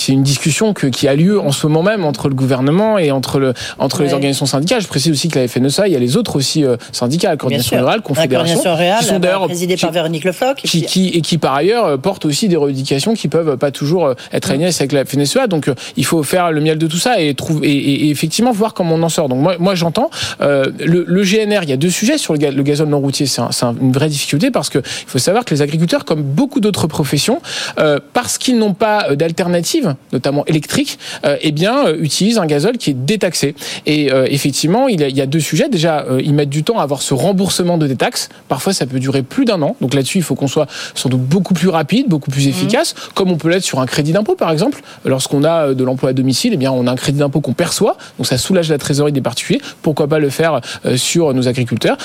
une 0.08 0.22
discussion 0.22 0.72
que, 0.72 0.86
qui 0.86 1.08
a 1.08 1.14
lieu 1.14 1.40
en 1.40 1.52
ce 1.52 1.66
moment 1.66 1.82
même 1.82 2.04
entre 2.04 2.28
le 2.28 2.34
gouvernement 2.34 2.98
et 2.98 3.10
entre 3.10 3.38
le 3.38 3.54
entre 3.78 4.00
ouais. 4.00 4.06
les 4.06 4.12
organisations 4.12 4.46
syndicales. 4.46 4.80
Je 4.80 4.88
précise 4.88 5.12
aussi 5.12 5.28
que 5.28 5.38
la 5.38 5.48
FNSA, 5.48 5.88
il 5.88 5.92
y 5.92 5.96
a 5.96 5.98
les 5.98 6.16
autres 6.16 6.36
aussi 6.36 6.64
euh, 6.64 6.76
syndicats, 6.92 7.30
la 7.30 7.36
coordination 7.36 7.78
rurale, 7.78 8.02
confédération, 8.02 8.56
qui 8.56 9.04
sont 9.04 9.18
d'ailleurs 9.18 9.46
présidée 9.46 9.76
par 9.76 9.92
Véronique 9.92 10.24
Lefloc, 10.24 10.64
et 10.64 10.68
qui, 10.68 10.82
qui, 10.82 11.08
et 11.08 11.20
qui 11.20 11.38
par 11.38 11.54
ailleurs 11.54 11.98
portent 11.98 12.24
aussi 12.24 12.48
des 12.48 12.56
revendications 12.56 13.14
qui 13.14 13.28
peuvent 13.28 13.56
pas 13.56 13.70
toujours 13.70 14.14
être 14.32 14.50
alignées 14.50 14.66
avec 14.66 14.92
la 14.92 15.04
FNSEA. 15.04 15.46
Donc 15.46 15.70
il 15.96 16.04
faut 16.04 16.22
faire 16.22 16.52
le 16.52 16.60
miel 16.60 16.78
de 16.78 16.86
tout 16.86 16.98
ça 16.98 17.20
et 17.20 17.34
trouver 17.34 17.68
et, 17.68 18.06
et, 18.06 18.10
effectivement 18.10 18.52
voir 18.52 18.74
comment 18.74 18.94
on 18.94 19.02
en 19.02 19.08
sort. 19.08 19.28
Donc 19.28 19.40
moi, 19.40 19.56
moi 19.58 19.74
j'entends 19.74 20.10
euh, 20.40 20.66
le, 20.78 21.04
le, 21.06 21.22
GNR. 21.22 21.62
Il 21.62 21.70
y 21.70 21.72
a 21.72 21.76
deux 21.76 21.90
sujets 21.90 22.18
sur 22.18 22.34
le, 22.34 22.50
le 22.50 22.62
gazole 22.62 22.88
non 22.88 23.00
routier. 23.00 23.26
C'est 23.26 23.40
un, 23.40 23.74
une 23.80 23.92
vraie 23.92 24.08
difficulté 24.08 24.50
parce 24.50 24.68
que 24.68 24.78
il 24.78 25.06
faut 25.06 25.18
savoir 25.18 25.44
que 25.44 25.54
les 25.54 25.62
agriculteurs, 25.62 25.79
comme 26.04 26.22
beaucoup 26.22 26.60
d'autres 26.60 26.86
professions, 26.86 27.40
euh, 27.78 27.98
parce 28.12 28.38
qu'ils 28.38 28.58
n'ont 28.58 28.74
pas 28.74 29.14
d'alternative, 29.14 29.94
notamment 30.12 30.44
électrique, 30.46 30.98
euh, 31.24 31.36
eh 31.40 31.52
bien, 31.52 31.86
euh, 31.86 31.96
utilisent 32.00 32.38
un 32.38 32.46
gazole 32.46 32.78
qui 32.78 32.90
est 32.90 32.94
détaxé. 32.94 33.54
Et 33.86 34.12
euh, 34.12 34.26
effectivement, 34.30 34.88
il, 34.88 35.00
y 35.00 35.20
a 35.20 35.26
deux 35.26 35.40
sujets. 35.40 35.68
Déjà, 35.68 36.04
euh, 36.08 36.20
ils 36.22 36.34
mettent 36.34 36.50
du 36.50 36.62
temps 36.62 36.78
à 36.78 36.82
avoir 36.82 37.02
ce 37.02 37.14
remboursement 37.14 37.78
de 37.78 37.86
détaxe. 37.86 38.28
Parfois, 38.48 38.72
ça 38.72 38.86
peut 38.86 38.98
durer 38.98 39.22
plus 39.22 39.44
d'un 39.44 39.60
an. 39.62 39.76
Donc 39.80 39.94
là-dessus, 39.94 40.18
il 40.18 40.24
faut 40.24 40.34
qu'on 40.34 40.48
soit 40.48 40.66
sans 40.94 41.08
doute 41.08 41.22
beaucoup 41.22 41.54
plus 41.54 41.68
rapide, 41.68 42.08
beaucoup 42.08 42.30
plus 42.30 42.48
efficace, 42.48 42.94
mmh. 42.94 43.12
comme 43.14 43.30
on 43.30 43.36
peut 43.36 43.48
l'être 43.48 43.64
sur 43.64 43.80
un 43.80 43.86
crédit 43.86 44.12
d'impôt, 44.12 44.34
par 44.34 44.50
exemple. 44.50 44.80
Lorsqu'on 45.04 45.44
a 45.44 45.74
de 45.74 45.84
l'emploi 45.84 46.10
à 46.10 46.12
domicile, 46.12 46.52
eh 46.54 46.56
bien, 46.56 46.72
on 46.72 46.86
a 46.86 46.92
un 46.92 46.96
crédit 46.96 47.18
d'impôt 47.18 47.40
qu'on 47.40 47.52
perçoit. 47.52 47.96
Donc 48.18 48.26
ça 48.26 48.38
soulage 48.38 48.68
la 48.68 48.78
trésorerie 48.78 49.12
des 49.12 49.20
particuliers. 49.20 49.60
Pourquoi 49.82 50.08
pas 50.08 50.18
le 50.18 50.30
faire 50.30 50.60
sur 50.96 51.34
nos 51.34 51.48
agriculteurs 51.48 51.96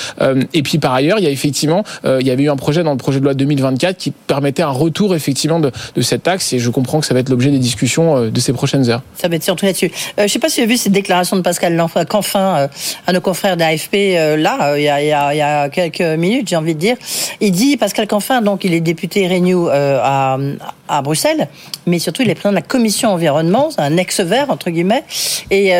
Et 0.53 0.63
puis, 0.63 0.77
par 0.77 0.93
ailleurs, 0.93 1.19
il 1.19 1.23
y 1.23 1.27
a 1.27 1.29
effectivement, 1.29 1.83
il 2.03 2.25
y 2.25 2.31
avait 2.31 2.43
eu 2.43 2.49
un 2.49 2.55
projet 2.55 2.83
dans 2.83 2.91
le 2.91 2.97
projet 2.97 3.19
de 3.19 3.23
loi 3.23 3.33
2024 3.65 3.97
qui 3.97 4.11
permettait 4.11 4.63
un 4.63 4.69
retour 4.69 5.15
effectivement 5.15 5.59
de, 5.59 5.71
cette 6.01 6.23
taxe 6.23 6.53
et 6.53 6.59
je 6.59 6.69
comprends 6.69 6.99
que 6.99 7.05
ça 7.05 7.13
va 7.13 7.19
être 7.19 7.29
l'objet 7.29 7.51
des 7.51 7.59
discussions 7.59 8.29
de 8.29 8.39
ces 8.39 8.53
prochaines 8.53 8.89
heures. 8.89 9.01
Ça 9.15 9.27
va 9.27 9.35
être 9.35 9.43
surtout 9.43 9.65
là-dessus. 9.65 9.85
Euh, 9.85 9.89
je 10.19 10.23
ne 10.23 10.27
sais 10.27 10.39
pas 10.39 10.49
si 10.49 10.59
vous 10.59 10.65
avez 10.65 10.73
vu 10.73 10.77
cette 10.77 10.91
déclaration 10.91 11.35
de 11.35 11.41
Pascal 11.41 11.81
Canfin 12.09 12.57
euh, 12.57 12.67
à 13.07 13.13
nos 13.13 13.21
confrères 13.21 13.57
d'AFP 13.57 13.95
euh, 13.95 14.37
là, 14.37 14.77
il 14.77 14.83
y, 14.83 15.41
a, 15.41 15.69
quelques 15.69 16.01
minutes, 16.01 16.49
j'ai 16.49 16.55
envie 16.55 16.75
de 16.75 16.79
dire. 16.79 16.97
Il 17.41 17.51
dit, 17.51 17.77
Pascal 17.77 18.07
Canfin, 18.07 18.41
donc 18.41 18.63
il 18.63 18.73
est 18.73 18.81
député 18.81 19.27
Renew 19.27 19.67
à, 19.69 20.37
Bruxelles, 21.03 21.47
mais 21.87 21.99
surtout 21.99 22.21
il 22.21 22.29
est 22.29 22.35
président 22.35 22.51
de 22.51 22.55
la 22.55 22.61
commission 22.61 23.09
environnement, 23.09 23.69
un 23.77 23.97
ex-vert 23.97 24.49
entre 24.49 24.69
guillemets, 24.69 25.03
et 25.49 25.71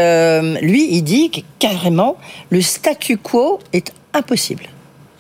lui 0.61 0.87
il 0.91 1.03
dit 1.03 1.29
que 1.29 1.41
carrément 1.59 2.17
le 2.49 2.61
statu 2.61 3.17
quo 3.17 3.59
est 3.73 3.91
impossible. 4.13 4.63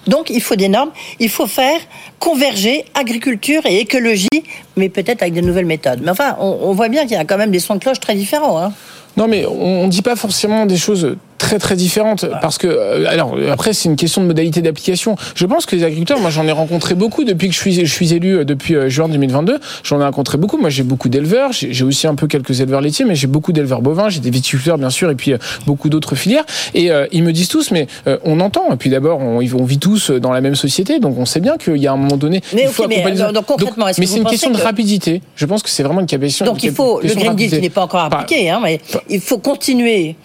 Donc 0.07 0.29
il 0.29 0.41
faut 0.41 0.55
des 0.55 0.69
normes, 0.69 0.91
il 1.19 1.29
faut 1.29 1.47
faire 1.47 1.79
converger 2.19 2.85
agriculture 2.93 3.65
et 3.65 3.79
écologie, 3.79 4.27
mais 4.75 4.89
peut-être 4.89 5.21
avec 5.21 5.33
de 5.33 5.41
nouvelles 5.41 5.65
méthodes. 5.65 6.01
Mais 6.03 6.11
enfin, 6.11 6.35
on, 6.39 6.73
voit 6.73 6.89
bien 6.89 7.03
qu'il 7.03 7.13
y 7.13 7.19
a 7.19 7.25
quand 7.25 7.37
même 7.37 7.51
des 7.51 7.59
sons 7.59 7.75
de 7.75 7.79
cloche 7.79 7.99
très 7.99 8.15
différents. 8.15 8.61
Hein. 8.61 8.73
Non, 9.17 9.27
mais 9.27 9.45
on 9.45 9.85
ne 9.85 9.89
dit 9.89 10.01
pas 10.01 10.15
forcément 10.15 10.65
des 10.65 10.77
choses 10.77 11.15
très 11.37 11.59
très 11.59 11.75
différentes 11.75 12.25
parce 12.41 12.57
que 12.57 13.05
alors 13.07 13.37
après 13.51 13.73
c'est 13.73 13.89
une 13.89 13.95
question 13.95 14.21
de 14.21 14.27
modalité 14.27 14.61
d'application. 14.61 15.15
Je 15.35 15.45
pense 15.45 15.65
que 15.65 15.75
les 15.75 15.83
agriculteurs, 15.83 16.19
moi 16.19 16.29
j'en 16.29 16.47
ai 16.47 16.51
rencontré 16.51 16.95
beaucoup 16.95 17.23
depuis 17.23 17.49
que 17.49 17.53
je 17.53 17.59
suis 17.59 17.85
je 17.85 17.91
suis 17.91 18.13
élu 18.13 18.45
depuis 18.45 18.75
juin 18.87 19.09
2022. 19.09 19.59
J'en 19.83 19.99
ai 20.01 20.03
rencontré 20.03 20.37
beaucoup. 20.37 20.57
Moi 20.57 20.69
j'ai 20.69 20.83
beaucoup 20.83 21.09
d'éleveurs, 21.09 21.51
j'ai 21.51 21.83
aussi 21.83 22.07
un 22.07 22.15
peu 22.15 22.27
quelques 22.27 22.61
éleveurs 22.61 22.81
laitiers, 22.81 23.05
mais 23.05 23.15
j'ai 23.15 23.27
beaucoup 23.27 23.51
d'éleveurs 23.51 23.81
bovins, 23.81 24.09
j'ai 24.09 24.19
des 24.19 24.29
viticulteurs 24.29 24.77
bien 24.77 24.89
sûr 24.89 25.09
et 25.09 25.15
puis 25.15 25.33
beaucoup 25.65 25.89
d'autres 25.89 26.15
filières. 26.15 26.45
Et 26.73 26.91
euh, 26.91 27.07
ils 27.11 27.23
me 27.23 27.31
disent 27.31 27.49
tous, 27.49 27.71
mais 27.71 27.87
euh, 28.07 28.17
on 28.23 28.39
entend. 28.39 28.71
Et 28.71 28.77
puis 28.77 28.89
d'abord 28.89 29.19
on, 29.19 29.39
on, 29.39 29.65
vit 29.65 29.79
tous 29.79 30.11
dans 30.11 30.31
la 30.31 30.41
même 30.41 30.55
société, 30.55 30.99
donc 30.99 31.17
on 31.17 31.25
sait 31.25 31.39
bien 31.39 31.57
qu'il 31.57 31.77
y 31.77 31.87
a 31.87 31.91
un 31.91 31.97
moment 31.97 32.17
donné. 32.17 32.41
Mais 32.53 32.63
il 32.63 32.67
faut 32.69 32.85
okay, 32.85 33.03
mais, 33.03 33.11
donc, 33.11 33.33
donc, 33.33 33.45
concrètement, 33.45 33.85
mais 33.97 34.05
c'est 34.05 34.17
une 34.17 34.25
question 34.25 34.51
que... 34.51 34.57
de 34.57 34.61
rapidité. 34.61 35.21
Je 35.35 35.45
pense 35.45 35.63
que 35.63 35.69
c'est 35.69 35.83
vraiment 35.83 36.01
une 36.01 36.05
question. 36.05 36.45
Donc 36.45 36.63
il 36.63 36.71
faut 36.71 37.01
le 37.01 37.13
Green 37.13 37.35
Deal 37.35 37.49
qui 37.49 37.61
n'est 37.61 37.69
pas 37.69 37.83
encore 37.83 38.01
appliqué, 38.01 38.49
hein, 38.49 38.59
mais 38.63 38.79
il 39.09 39.21
faut 39.21 39.37
continuer 39.37 40.15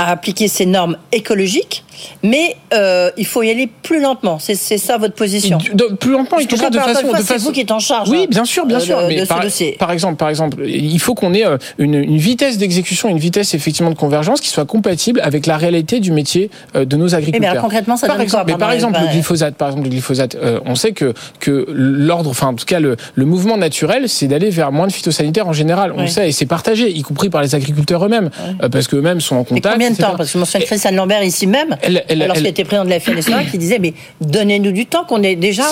à 0.00 0.10
appliquer 0.12 0.48
ces 0.48 0.64
normes 0.64 0.96
écologiques, 1.12 1.84
mais 2.22 2.56
euh, 2.74 3.10
il 3.16 3.26
faut 3.26 3.42
y 3.42 3.50
aller 3.50 3.68
plus 3.82 4.00
lentement. 4.00 4.38
C'est 4.38 4.54
ça 4.54 4.98
votre 4.98 5.14
position. 5.14 5.58
De, 5.72 5.94
plus 5.94 6.12
lentement, 6.12 6.38
Parce 6.38 6.46
que 6.46 6.68
de, 6.68 6.70
de 6.70 6.78
façon. 6.78 7.08
C'est 7.16 7.22
façon... 7.24 7.44
vous 7.44 7.52
qui 7.52 7.60
êtes 7.60 7.70
en 7.70 7.78
charge. 7.78 8.08
Oui, 8.08 8.26
bien 8.28 8.44
sûr, 8.44 8.66
bien 8.66 8.80
sûr. 8.80 9.00
De, 9.02 9.06
mais 9.06 9.20
de 9.20 9.26
par, 9.26 9.40
dossier. 9.40 9.76
par 9.78 9.92
exemple, 9.92 10.16
par 10.16 10.28
exemple, 10.28 10.66
il 10.66 10.98
faut 10.98 11.14
qu'on 11.14 11.34
ait 11.34 11.44
une, 11.78 11.94
une 11.94 12.18
vitesse 12.18 12.58
d'exécution, 12.58 13.08
une 13.08 13.18
vitesse 13.18 13.54
effectivement 13.54 13.90
de 13.90 13.96
convergence 13.96 14.40
qui 14.40 14.48
soit 14.48 14.66
compatible 14.66 15.20
avec 15.22 15.46
la 15.46 15.56
réalité 15.56 16.00
du 16.00 16.12
métier 16.12 16.50
de 16.74 16.96
nos 16.96 17.14
agriculteurs. 17.14 17.40
Mais 17.40 17.48
alors, 17.48 17.62
concrètement, 17.62 17.96
ça 17.96 18.06
par 18.06 18.16
donne 18.16 18.24
exemple, 18.24 18.44
quoi, 18.44 18.52
mais 18.54 18.58
par 18.58 18.72
exemple, 18.72 18.98
le 19.00 19.08
glyphosate, 19.08 19.54
par 19.54 19.68
exemple, 19.68 19.84
le 19.84 19.90
glyphosate, 19.90 20.34
euh, 20.34 20.60
on 20.66 20.74
sait 20.74 20.92
que 20.92 21.14
que 21.38 21.66
l'ordre, 21.70 22.30
enfin 22.30 22.48
en 22.48 22.54
tout 22.54 22.64
cas 22.64 22.80
le, 22.80 22.96
le 23.14 23.24
mouvement 23.24 23.56
naturel, 23.56 24.08
c'est 24.08 24.26
d'aller 24.26 24.50
vers 24.50 24.72
moins 24.72 24.86
de 24.86 24.92
phytosanitaires 24.92 25.48
en 25.48 25.52
général. 25.52 25.92
On 25.96 26.02
oui. 26.02 26.10
sait 26.10 26.28
et 26.28 26.32
c'est 26.32 26.46
partagé, 26.46 26.90
y 26.90 27.02
compris 27.02 27.30
par 27.30 27.42
les 27.42 27.54
agriculteurs 27.54 28.04
eux-mêmes, 28.04 28.30
oui. 28.46 28.54
euh, 28.62 28.68
parce 28.68 28.88
qu'eux-mêmes 28.88 29.20
sont 29.20 29.36
en 29.36 29.44
contact. 29.44 29.66
Et 29.66 29.70
combien 29.70 29.90
de 29.90 29.96
temps 29.96 30.14
Parce 30.16 30.28
que 30.28 30.34
je 30.34 30.38
mentionne 30.38 30.62
Christiane 30.62 30.96
Lambert 30.96 31.22
ici 31.22 31.46
même, 31.46 31.76
lorsqu'il 32.14 32.46
était 32.46 32.64
président 32.64 32.84
de 32.84 32.90
la 32.90 33.00
FNSEA, 33.00 33.44
qui 33.50 33.58
disait 33.58 33.78
mais 33.78 33.94
donnez-nous 34.20 34.72
du 34.72 34.86
temps 34.86 35.04
qu'on 35.04 35.22
est 35.22 35.36
déjà 35.36 35.64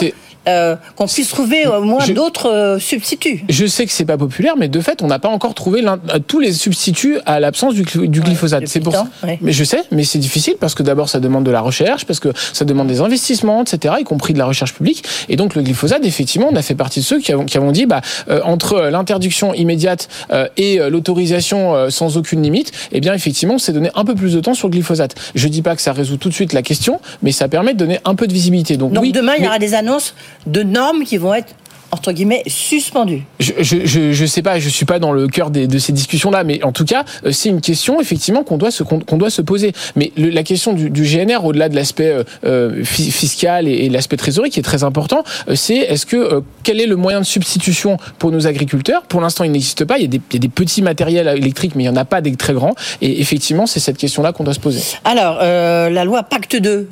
euh, 0.49 0.77
qu'on 0.97 1.07
puisse 1.07 1.29
trouver 1.29 1.67
au 1.67 1.83
moins 1.83 2.07
d'autres 2.09 2.49
euh, 2.49 2.79
substituts. 2.79 3.45
Je 3.51 3.67
sais 3.67 3.85
que 3.85 3.93
c'est 3.93 4.07
pas 4.07 4.17
populaire, 4.17 4.55
mais 4.57 4.69
de 4.69 4.81
fait, 4.81 5.03
on 5.03 5.07
n'a 5.07 5.19
pas 5.19 5.29
encore 5.29 5.53
trouvé 5.53 5.85
euh, 5.85 5.97
tous 6.27 6.41
les 6.41 6.53
substituts 6.53 7.19
à 7.27 7.39
l'absence 7.39 7.75
du, 7.75 7.83
glyphosate. 7.83 8.67
c'est 8.67 8.81
pour 8.81 8.95
ça. 8.95 9.09
Mais 9.43 9.53
je 9.53 9.65
sais, 9.65 9.83
mais 9.91 10.05
c'est 10.05 10.19
difficile 10.19 10.55
parce 10.59 10.75
que 10.75 10.83
d'abord, 10.83 11.11
ça 11.11 11.21
demande 11.21 11.45
de 11.45 11.51
la 11.51 11.61
recherche, 11.61 12.07
parce 12.07 12.19
que 12.19 12.31
ça 12.55 12.65
demande 12.65 12.87
des 12.87 13.03
investissements, 13.03 13.63
etc., 13.63 13.97
y 14.01 14.05
compris 14.05 14.33
de 14.33 14.39
la 14.39 14.47
recherche 14.47 14.73
publique. 14.73 15.05
Et 15.29 15.37
donc, 15.37 15.55
le 15.55 15.61
glyphosate, 15.61 16.07
effectivement, 16.07 16.49
on 16.51 16.57
a 16.57 16.63
fait 16.63 16.75
partie 16.75 17.01
de 17.01 17.05
ceux 17.05 17.19
qui 17.19 17.31
avons, 17.33 17.45
qui 17.45 17.59
avons 17.59 17.73
dit, 17.73 17.85
bah, 17.85 18.01
entre 18.45 18.89
l'interdiction 18.91 19.53
immédiate 19.53 20.09
et 20.57 20.79
l'autorisation 20.89 21.91
sans 21.91 22.17
aucune 22.17 22.43
limite, 22.43 22.73
eh 22.93 23.01
bien, 23.01 23.13
effectivement, 23.13 23.55
on 23.55 23.59
s'est 23.59 23.73
donné 23.73 23.91
un 23.95 24.05
peu 24.05 24.15
plus 24.15 24.33
de 24.35 24.41
temps 24.41 24.55
sur 24.55 24.69
le 24.69 24.73
glyphosate. 24.73 25.15
Je 25.35 25.49
dis 25.49 25.63
pas 25.63 25.77
que 25.77 25.83
ça 25.83 25.93
résout 25.93 26.08
tout 26.17 26.29
de 26.29 26.35
suite 26.35 26.53
la 26.53 26.63
question, 26.63 27.01
mais 27.23 27.33
ça 27.33 27.49
permet 27.49 27.75
de 27.75 27.79
donner 27.79 27.99
un 28.05 28.15
peu 28.15 28.27
de 28.27 28.33
visibilité. 28.33 28.77
Donc, 28.77 28.93
oui, 29.01 29.13
demain, 29.13 29.35
il 29.39 29.45
y 29.45 29.47
aura 29.47 29.59
des 29.59 29.75
annonces 29.75 30.15
de 30.47 30.63
normes 30.63 31.05
qui 31.05 31.17
vont 31.17 31.35
être 31.35 31.55
entre 31.91 32.13
guillemets, 32.13 32.43
suspendu. 32.47 33.25
Je, 33.41 33.53
je, 33.61 34.13
je, 34.13 34.27
sais 34.27 34.43
pas, 34.43 34.59
je 34.59 34.69
suis 34.69 34.85
pas 34.85 34.99
dans 34.99 35.13
le 35.13 35.27
cœur 35.27 35.51
de 35.51 35.79
ces 35.79 35.93
discussions-là, 35.93 36.45
mais 36.45 36.63
en 36.63 36.73
tout 36.73 36.85
cas, 36.85 37.05
euh, 37.25 37.33
c'est 37.33 37.49
une 37.49 37.61
question 37.61 38.01
effectivement 38.01 38.43
qu'on 38.43 38.59
doit 38.59 38.71
se 38.71 38.83
qu'on 38.83 39.17
doit 39.17 39.31
se 39.31 39.43
poser. 39.43 39.73
Mais 39.97 40.13
la 40.17 40.43
question 40.43 40.73
du, 40.73 40.91
GNR, 40.91 41.45
au-delà 41.45 41.69
de 41.69 41.75
l'aspect 41.75 42.11
euh, 42.11 42.25
euh, 42.45 42.85
fiscal 42.85 43.69
et, 43.69 43.89
l'aspect 43.89 44.17
trésorerie, 44.17 44.51
qui 44.51 44.61
est 44.61 44.63
très 44.63 44.85
important, 44.85 45.23
c'est 45.55 45.77
est-ce 45.77 46.05
que 46.05 46.43
quel 46.63 46.81
est 46.81 46.87
le 46.87 46.97
moyen 46.97 47.21
de 47.21 47.27
substitution 47.27 47.97
pour 48.19 48.31
nos 48.31 48.47
agriculteurs? 48.47 49.03
Pour 49.03 49.21
l'instant, 49.21 49.45
il 49.45 49.53
n'existe 49.53 49.85
pas. 49.85 49.99
Il 49.99 50.03
y, 50.03 50.05
a 50.05 50.09
des, 50.09 50.21
il 50.31 50.35
y, 50.35 50.37
a 50.37 50.41
des, 50.41 50.49
petits 50.49 50.83
matériels 50.83 51.29
électriques, 51.29 51.75
mais 51.75 51.85
il 51.85 51.87
y 51.87 51.91
en 51.91 51.97
a 51.97 52.05
pas 52.05 52.21
des 52.21 52.37
très 52.37 52.53
grands. 52.53 52.75
Et 53.01 53.21
effectivement, 53.21 53.67
c'est 53.67 53.81
cette 53.81 53.97
question-là 53.97 54.33
qu'on 54.33 54.45
doit 54.45 54.55
se 54.55 54.61
poser. 54.61 54.81
Alors, 55.05 55.39
la 55.39 56.05
loi 56.05 56.23
Pacte 56.23 56.57
2, 56.57 56.89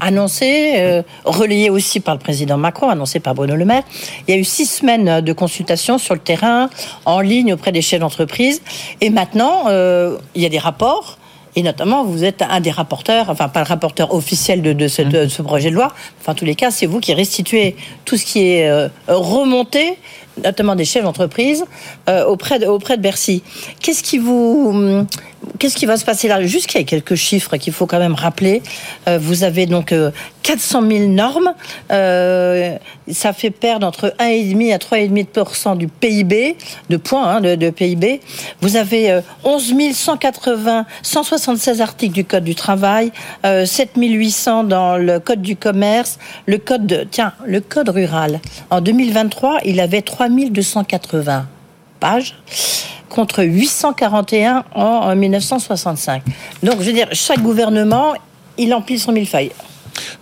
annoncée, 0.00 1.02
relayée 1.24 1.70
aussi 1.70 2.00
par 2.00 2.14
le 2.14 2.20
président 2.20 2.56
Macron, 2.56 2.88
annoncée 2.88 3.20
par 3.20 3.34
Bruno 3.34 3.56
Le 3.56 3.64
Maire. 3.64 3.82
Il 4.28 4.34
y 4.34 4.34
a 4.34 4.35
eu 4.36 4.44
six 4.44 4.66
semaines 4.66 5.20
de 5.20 5.32
consultation 5.32 5.98
sur 5.98 6.14
le 6.14 6.20
terrain, 6.20 6.70
en 7.04 7.20
ligne 7.20 7.52
auprès 7.54 7.72
des 7.72 7.82
chefs 7.82 8.00
d'entreprise. 8.00 8.62
Et 9.00 9.10
maintenant, 9.10 9.64
euh, 9.68 10.18
il 10.34 10.42
y 10.42 10.46
a 10.46 10.50
des 10.50 10.58
rapports. 10.58 11.18
Et 11.58 11.62
notamment, 11.62 12.04
vous 12.04 12.22
êtes 12.22 12.42
un 12.42 12.60
des 12.60 12.70
rapporteurs, 12.70 13.30
enfin 13.30 13.48
pas 13.48 13.60
le 13.60 13.66
rapporteur 13.66 14.12
officiel 14.12 14.60
de, 14.60 14.88
ce, 14.88 15.00
de 15.00 15.26
ce, 15.26 15.40
projet 15.40 15.70
de 15.70 15.74
loi. 15.74 15.90
Enfin, 16.20 16.32
en 16.32 16.34
tous 16.34 16.44
les 16.44 16.54
cas, 16.54 16.70
c'est 16.70 16.84
vous 16.84 17.00
qui 17.00 17.14
restituez 17.14 17.76
tout 18.04 18.18
ce 18.18 18.26
qui 18.26 18.40
est 18.40 18.68
euh, 18.68 18.88
remonté 19.08 19.96
notamment 20.42 20.74
des 20.74 20.84
chefs 20.84 21.04
d'entreprise, 21.04 21.64
euh, 22.08 22.24
auprès, 22.26 22.58
de, 22.58 22.66
auprès 22.66 22.96
de 22.96 23.02
Bercy. 23.02 23.42
Qu'est-ce 23.80 24.02
qui 24.02 24.18
vous, 24.18 24.70
hum, 24.72 25.06
qu'est-ce 25.58 25.76
qui 25.76 25.86
va 25.86 25.96
se 25.96 26.04
passer 26.04 26.28
là? 26.28 26.44
Juste 26.44 26.66
qu'il 26.66 26.80
y 26.80 26.84
a 26.84 26.86
quelques 26.86 27.14
chiffres 27.14 27.56
qu'il 27.56 27.72
faut 27.72 27.86
quand 27.86 27.98
même 27.98 28.14
rappeler. 28.14 28.62
Euh, 29.08 29.18
vous 29.18 29.44
avez 29.44 29.66
donc 29.66 29.94
400 30.42 30.82
euh, 30.82 30.98
000 30.98 31.10
normes. 31.10 31.54
ça 33.08 33.32
fait 33.32 33.50
perdre 33.50 33.86
entre 33.86 34.14
1,5 34.18 34.74
à 34.74 34.78
3,5% 34.78 35.76
du 35.76 35.88
PIB, 35.88 36.56
de 36.90 36.96
points 36.96 37.36
hein, 37.36 37.40
de, 37.40 37.70
PIB. 37.70 38.20
Vous 38.60 38.76
avez 38.76 39.20
11 39.44 39.74
180, 39.92 40.86
176 41.02 41.80
articles 41.80 42.14
du 42.14 42.24
Code 42.24 42.44
du 42.44 42.54
travail, 42.54 43.12
7 43.44 43.90
800 43.96 44.64
dans 44.64 44.96
le 44.96 45.20
Code 45.20 45.42
du 45.42 45.56
commerce, 45.56 46.18
le 46.46 46.58
Code, 46.58 46.86
de, 46.86 47.06
tiens, 47.10 47.32
le 47.46 47.60
Code 47.60 47.88
rural. 47.88 48.40
En 48.70 48.80
2023, 48.80 49.60
il 49.64 49.80
avait 49.80 50.02
3 50.02 50.26
3280 50.28 51.46
pages 52.00 52.34
contre 53.08 53.44
841 53.44 54.64
en 54.74 55.16
1965. 55.16 56.22
Donc, 56.62 56.80
je 56.80 56.86
veux 56.86 56.92
dire, 56.92 57.08
chaque 57.12 57.40
gouvernement, 57.40 58.14
il 58.58 58.74
emplit 58.74 58.98
son 58.98 59.12
millefeuille. 59.12 59.52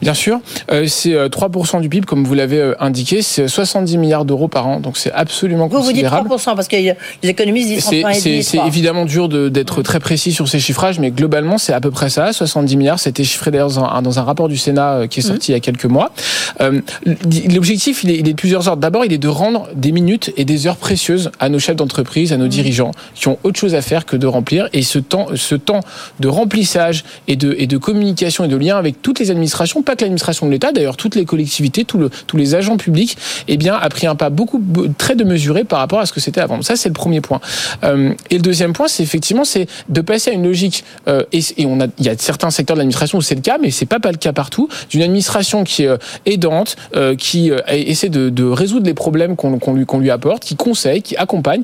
Bien 0.00 0.14
sûr, 0.14 0.40
euh, 0.70 0.86
c'est 0.86 1.14
3% 1.14 1.76
euh, 1.76 1.80
du 1.80 1.88
PIB, 1.88 2.06
comme 2.06 2.24
vous 2.24 2.34
l'avez 2.34 2.58
euh, 2.58 2.74
indiqué, 2.80 3.22
c'est 3.22 3.48
70 3.48 3.98
milliards 3.98 4.24
d'euros 4.24 4.48
par 4.48 4.66
an, 4.66 4.80
donc 4.80 4.96
c'est 4.96 5.12
absolument 5.12 5.68
vous, 5.68 5.78
considérable. 5.78 6.28
Vous 6.28 6.36
dites 6.36 6.46
3%, 6.46 6.56
parce 6.56 6.68
que 6.68 6.76
les 6.76 6.94
économistes 7.22 7.68
disent 7.68 7.84
C'est 7.84 8.58
évidemment 8.66 9.04
dur 9.04 9.28
d'être 9.28 9.82
très 9.82 10.00
précis 10.00 10.32
sur 10.32 10.48
ces 10.48 10.60
chiffrages, 10.60 10.98
mais 10.98 11.10
globalement, 11.10 11.58
c'est 11.58 11.72
à 11.72 11.80
peu 11.80 11.90
près 11.90 12.10
ça, 12.10 12.32
70 12.32 12.76
milliards. 12.76 12.98
C'était 12.98 13.24
chiffré 13.24 13.50
d'ailleurs 13.50 13.70
dans, 14.02 14.18
un 14.18 14.22
rapport 14.22 14.48
du 14.48 14.56
Sénat 14.56 15.08
qui 15.08 15.20
est 15.20 15.22
sorti 15.22 15.50
il 15.50 15.54
y 15.54 15.56
a 15.56 15.60
quelques 15.60 15.84
mois. 15.84 16.12
L'objectif, 16.60 18.04
il, 18.04 18.10
est, 18.10 18.22
de 18.22 18.32
plusieurs 18.32 18.68
ordres. 18.68 18.80
D'abord, 18.80 19.04
il 19.04 19.12
est 19.12 19.18
de 19.18 19.28
rendre 19.28 19.68
des 19.74 19.92
minutes 19.92 20.32
et 20.36 20.44
des 20.44 20.66
heures 20.66 20.76
précieuses 20.76 21.30
à 21.40 21.48
nos 21.48 21.58
chefs 21.58 21.76
d'entreprise, 21.76 22.32
à 22.32 22.36
nos 22.36 22.48
dirigeants, 22.48 22.92
qui 23.14 23.28
ont 23.28 23.38
autre 23.42 23.58
chose 23.58 23.74
à 23.74 23.82
faire 23.82 24.06
que 24.06 24.16
de 24.16 24.26
remplir. 24.26 24.68
Et 24.72 24.82
ce 24.82 24.98
temps, 24.98 25.26
ce 25.34 25.54
temps 25.54 25.80
de 26.20 26.28
remplissage 26.28 27.04
et 27.28 27.36
de, 27.36 27.54
et 27.58 27.66
de 27.66 27.76
communication 27.76 28.44
et 28.44 28.48
de 28.48 28.56
lien 28.56 28.76
avec 28.76 29.02
toutes 29.02 29.18
les 29.18 29.30
administrations, 29.30 29.73
pas 29.82 29.96
que 29.96 30.02
l'administration 30.02 30.46
de 30.46 30.52
l'État, 30.52 30.72
d'ailleurs 30.72 30.96
toutes 30.96 31.14
les 31.14 31.24
collectivités, 31.24 31.84
tous 31.84 32.36
les 32.36 32.54
agents 32.54 32.76
publics, 32.76 33.16
eh 33.48 33.56
bien, 33.56 33.74
a 33.74 33.88
pris 33.88 34.06
un 34.06 34.14
pas 34.14 34.30
beaucoup 34.30 34.62
très 34.98 35.16
démesuré 35.16 35.64
par 35.64 35.78
rapport 35.78 36.00
à 36.00 36.06
ce 36.06 36.12
que 36.12 36.20
c'était 36.20 36.40
avant. 36.40 36.62
Ça, 36.62 36.76
c'est 36.76 36.88
le 36.88 36.94
premier 36.94 37.20
point. 37.20 37.40
Euh, 37.82 38.14
et 38.30 38.36
le 38.36 38.42
deuxième 38.42 38.72
point, 38.72 38.88
c'est 38.88 39.02
effectivement, 39.02 39.44
c'est 39.44 39.66
de 39.88 40.00
passer 40.00 40.30
à 40.30 40.34
une 40.34 40.44
logique. 40.44 40.84
Euh, 41.08 41.24
et, 41.32 41.42
on 41.66 41.80
a, 41.80 41.86
il 41.98 42.06
y 42.06 42.08
a 42.08 42.16
certains 42.18 42.50
secteurs 42.50 42.76
de 42.76 42.80
l'administration 42.80 43.18
où 43.18 43.22
c'est 43.22 43.34
le 43.34 43.40
cas, 43.40 43.58
mais 43.60 43.70
c'est 43.70 43.86
pas 43.86 44.00
pas 44.00 44.12
le 44.12 44.18
cas 44.18 44.32
partout. 44.32 44.68
D'une 44.90 45.02
administration 45.02 45.64
qui 45.64 45.84
est 45.84 45.88
euh, 45.88 45.96
aidante, 46.26 46.76
qui 47.18 47.50
essaie 47.68 48.08
de, 48.08 48.44
résoudre 48.44 48.86
les 48.86 48.94
problèmes 48.94 49.36
qu'on 49.36 49.74
lui 49.74 49.86
qu'on 49.86 49.98
lui 49.98 50.10
apporte, 50.10 50.44
qui 50.44 50.56
conseille, 50.56 51.02
qui 51.02 51.16
accompagne. 51.16 51.62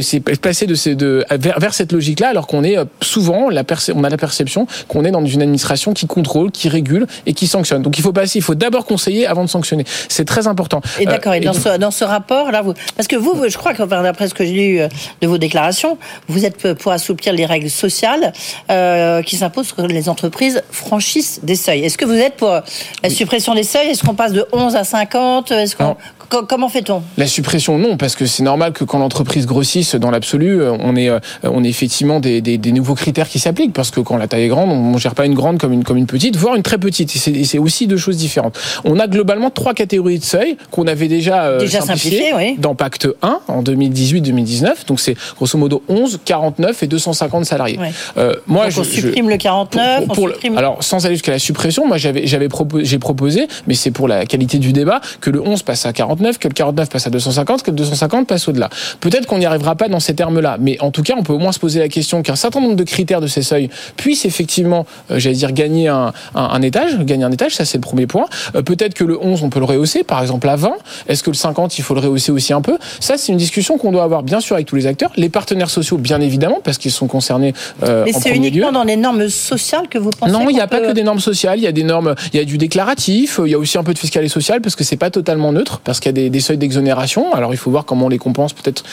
c'est 0.00 0.20
passer 0.20 0.66
de, 0.66 0.94
de 0.94 1.24
vers, 1.30 1.58
vers 1.58 1.74
cette 1.74 1.92
logique-là, 1.92 2.28
alors 2.28 2.46
qu'on 2.46 2.64
est 2.64 2.76
souvent 3.00 3.48
la 3.48 3.62
on 3.94 4.04
a 4.04 4.08
la 4.08 4.16
perception 4.16 4.66
qu'on 4.88 5.04
est 5.04 5.10
dans 5.10 5.24
une 5.24 5.42
administration 5.42 5.92
qui 5.92 6.06
contrôle, 6.06 6.50
qui 6.50 6.68
régule 6.68 7.06
et 7.26 7.32
qui 7.36 7.46
sanctionne. 7.46 7.82
Donc 7.82 7.98
il 7.98 8.02
faut 8.02 8.12
passer, 8.12 8.38
il 8.38 8.42
faut 8.42 8.54
d'abord 8.54 8.84
conseiller 8.84 9.26
avant 9.26 9.44
de 9.44 9.48
sanctionner. 9.48 9.84
C'est 10.08 10.24
très 10.24 10.46
important. 10.48 10.80
Et 10.98 11.06
d'accord. 11.06 11.34
et, 11.34 11.38
euh, 11.38 11.44
dans, 11.44 11.52
ce, 11.52 11.76
dans 11.78 11.90
ce 11.90 12.04
rapport 12.04 12.50
là, 12.50 12.62
vous, 12.62 12.74
parce 12.96 13.06
que 13.06 13.16
vous, 13.16 13.48
je 13.48 13.56
crois 13.56 13.74
que 13.74 13.82
d'après 13.82 14.28
ce 14.28 14.34
que 14.34 14.44
j'ai 14.44 14.52
lu 14.52 14.80
euh, 14.80 14.88
de 15.20 15.28
vos 15.28 15.38
déclarations, 15.38 15.98
vous 16.28 16.44
êtes 16.44 16.74
pour 16.74 16.92
assouplir 16.92 17.32
les 17.32 17.46
règles 17.46 17.70
sociales 17.70 18.32
euh, 18.70 19.22
qui 19.22 19.36
s'imposent 19.36 19.72
que 19.72 19.82
les 19.82 20.08
entreprises 20.08 20.62
franchissent 20.70 21.40
des 21.42 21.56
seuils. 21.56 21.84
Est-ce 21.84 21.98
que 21.98 22.04
vous 22.04 22.14
êtes 22.14 22.36
pour 22.36 22.60
la 23.02 23.10
suppression 23.10 23.54
des 23.54 23.62
seuils? 23.62 23.88
Est-ce 23.88 24.02
qu'on 24.02 24.14
passe 24.14 24.32
de 24.32 24.46
11 24.52 24.74
à 24.74 24.84
50 24.84 25.50
Est-ce 25.52 25.76
qu'on 25.76 25.96
Comment 26.28 26.68
fait-on? 26.68 27.02
La 27.16 27.26
suppression, 27.26 27.78
non, 27.78 27.96
parce 27.96 28.16
que 28.16 28.26
c'est 28.26 28.42
normal 28.42 28.72
que 28.72 28.84
quand 28.84 28.98
l'entreprise 28.98 29.46
grossisse, 29.46 29.94
dans 29.94 30.10
l'absolu, 30.10 30.60
euh, 30.60 30.76
on 30.80 30.96
est, 30.96 31.08
euh, 31.08 31.18
on 31.44 31.64
est 31.64 31.68
effectivement 31.68 32.20
des, 32.20 32.40
des, 32.40 32.58
des 32.58 32.72
nouveaux 32.72 32.94
critères 32.94 33.28
qui 33.28 33.38
s'appliquent, 33.38 33.72
parce 33.72 33.90
que 33.90 34.00
quand 34.00 34.16
la 34.16 34.26
taille 34.28 34.44
est 34.44 34.48
grande, 34.48 34.70
on 34.70 34.92
ne 34.92 34.98
gère 34.98 35.14
pas 35.14 35.26
une 35.26 35.34
grande 35.34 35.58
comme 35.58 35.72
une, 35.72 35.84
comme 35.84 35.96
une 35.96 36.06
petite, 36.06 36.36
voire 36.36 36.54
une 36.54 36.62
très 36.62 36.78
petite. 36.78 37.14
Et 37.28 37.44
c'est 37.44 37.58
aussi 37.58 37.86
deux 37.86 37.96
choses 37.96 38.16
différentes. 38.16 38.58
On 38.84 38.98
a 38.98 39.06
globalement 39.06 39.50
trois 39.50 39.74
catégories 39.74 40.18
de 40.18 40.24
seuils 40.24 40.56
qu'on 40.70 40.86
avait 40.86 41.08
déjà, 41.08 41.44
euh, 41.44 41.58
déjà 41.58 41.80
simplifiées 41.80 42.32
oui. 42.34 42.56
dans 42.58 42.74
Pacte 42.74 43.08
1 43.22 43.40
en 43.48 43.62
2018-2019. 43.62 44.86
Donc 44.86 45.00
c'est 45.00 45.16
grosso 45.36 45.58
modo 45.58 45.82
11, 45.88 46.20
49 46.24 46.82
et 46.82 46.86
250 46.86 47.44
salariés. 47.44 47.78
Euh, 48.16 48.34
moi, 48.46 48.64
Donc 48.64 48.72
je, 48.72 48.80
on 48.80 48.84
supprime 48.84 49.28
le 49.28 49.36
49. 49.36 50.06
Pour, 50.08 50.30
alors, 50.56 50.82
sans 50.82 51.04
aller 51.06 51.14
jusqu'à 51.14 51.32
la 51.32 51.38
suppression, 51.38 51.86
moi 51.86 51.96
j'avais, 51.96 52.48
proposé, 52.48 52.84
j'ai 52.84 52.98
proposé, 52.98 53.48
mais 53.66 53.74
c'est 53.74 53.90
pour 53.90 54.08
la 54.08 54.26
qualité 54.26 54.58
du 54.58 54.72
débat, 54.72 55.00
que 55.20 55.30
le 55.30 55.40
11 55.40 55.62
passe 55.62 55.86
à 55.86 55.92
40 56.16 56.38
que 56.38 56.48
le 56.48 56.54
49 56.54 56.88
passe 56.88 57.06
à 57.06 57.10
250, 57.10 57.62
que 57.62 57.70
le 57.70 57.76
250 57.76 58.26
passe 58.26 58.48
au-delà. 58.48 58.68
Peut-être 59.00 59.26
qu'on 59.26 59.38
n'y 59.38 59.46
arrivera 59.46 59.74
pas 59.74 59.88
dans 59.88 60.00
ces 60.00 60.14
termes-là, 60.14 60.56
mais 60.60 60.80
en 60.80 60.90
tout 60.90 61.02
cas, 61.02 61.14
on 61.16 61.22
peut 61.22 61.32
au 61.32 61.38
moins 61.38 61.52
se 61.52 61.58
poser 61.58 61.80
la 61.80 61.88
question 61.88 62.22
qu'un 62.22 62.36
certain 62.36 62.60
nombre 62.60 62.76
de 62.76 62.84
critères 62.84 63.20
de 63.20 63.26
ces 63.26 63.42
seuils 63.42 63.68
puissent 63.96 64.24
effectivement, 64.24 64.86
euh, 65.10 65.18
j'allais 65.18 65.36
dire, 65.36 65.52
gagner 65.52 65.88
un, 65.88 66.12
un, 66.34 66.62
étage, 66.62 66.98
gagner 67.00 67.24
un 67.24 67.32
étage, 67.32 67.54
ça 67.54 67.64
c'est 67.64 67.78
le 67.78 67.82
premier 67.82 68.06
point. 68.06 68.26
Euh, 68.54 68.62
peut-être 68.62 68.94
que 68.94 69.04
le 69.04 69.18
11, 69.20 69.42
on 69.42 69.50
peut 69.50 69.58
le 69.58 69.64
rehausser, 69.64 70.04
par 70.04 70.22
exemple 70.22 70.48
à 70.48 70.56
20. 70.56 70.72
Est-ce 71.08 71.22
que 71.22 71.30
le 71.30 71.36
50, 71.36 71.78
il 71.78 71.82
faut 71.82 71.94
le 71.94 72.00
rehausser 72.00 72.32
aussi 72.32 72.52
un 72.52 72.60
peu? 72.60 72.78
Ça, 73.00 73.16
c'est 73.16 73.32
une 73.32 73.38
discussion 73.38 73.78
qu'on 73.78 73.92
doit 73.92 74.04
avoir 74.04 74.22
bien 74.22 74.40
sûr 74.40 74.56
avec 74.56 74.66
tous 74.66 74.76
les 74.76 74.86
acteurs, 74.86 75.10
les 75.16 75.28
partenaires 75.28 75.70
sociaux, 75.70 75.98
bien 75.98 76.20
évidemment, 76.20 76.60
parce 76.62 76.78
qu'ils 76.78 76.92
sont 76.92 77.06
concernés. 77.06 77.54
Euh, 77.82 78.04
mais 78.04 78.12
c'est 78.12 78.34
uniquement 78.34 78.72
dans 78.72 78.84
les 78.84 78.96
normes 78.96 79.28
sociales 79.28 79.88
que 79.88 79.98
vous 79.98 80.10
pensez 80.10 80.32
Non, 80.32 80.48
il 80.48 80.54
n'y 80.54 80.60
a 80.60 80.66
pas 80.66 80.80
que 80.80 80.92
des 80.92 81.02
normes 81.02 81.20
sociales. 81.20 81.58
Il 81.58 81.62
y 81.62 81.68
a 81.68 81.72
des 81.72 81.84
normes, 81.84 82.14
il 82.32 82.38
y 82.38 82.40
a 82.40 82.44
du 82.44 82.58
déclaratif, 82.58 83.40
il 83.44 83.50
y 83.50 83.54
a 83.54 83.58
aussi 83.58 83.78
un 83.78 83.84
peu 83.84 83.94
de 83.94 83.98
fiscal 83.98 84.24
et 84.24 84.28
social, 84.28 84.60
parce 84.60 84.76
que 84.76 84.84
c'est 84.84 84.96
pas 84.96 85.10
totalement 85.10 85.52
neutre, 85.52 85.80
parce 85.84 86.00
qu'il 86.06 86.16
y 86.16 86.20
a 86.20 86.24
des, 86.24 86.30
des 86.30 86.40
seuils 86.40 86.58
d'exonération. 86.58 87.34
Alors 87.34 87.52
il 87.52 87.56
faut 87.56 87.70
voir 87.70 87.84
comment 87.84 88.06
on 88.06 88.08
les 88.08 88.18
compense. 88.18 88.52
Peut-être 88.52 88.84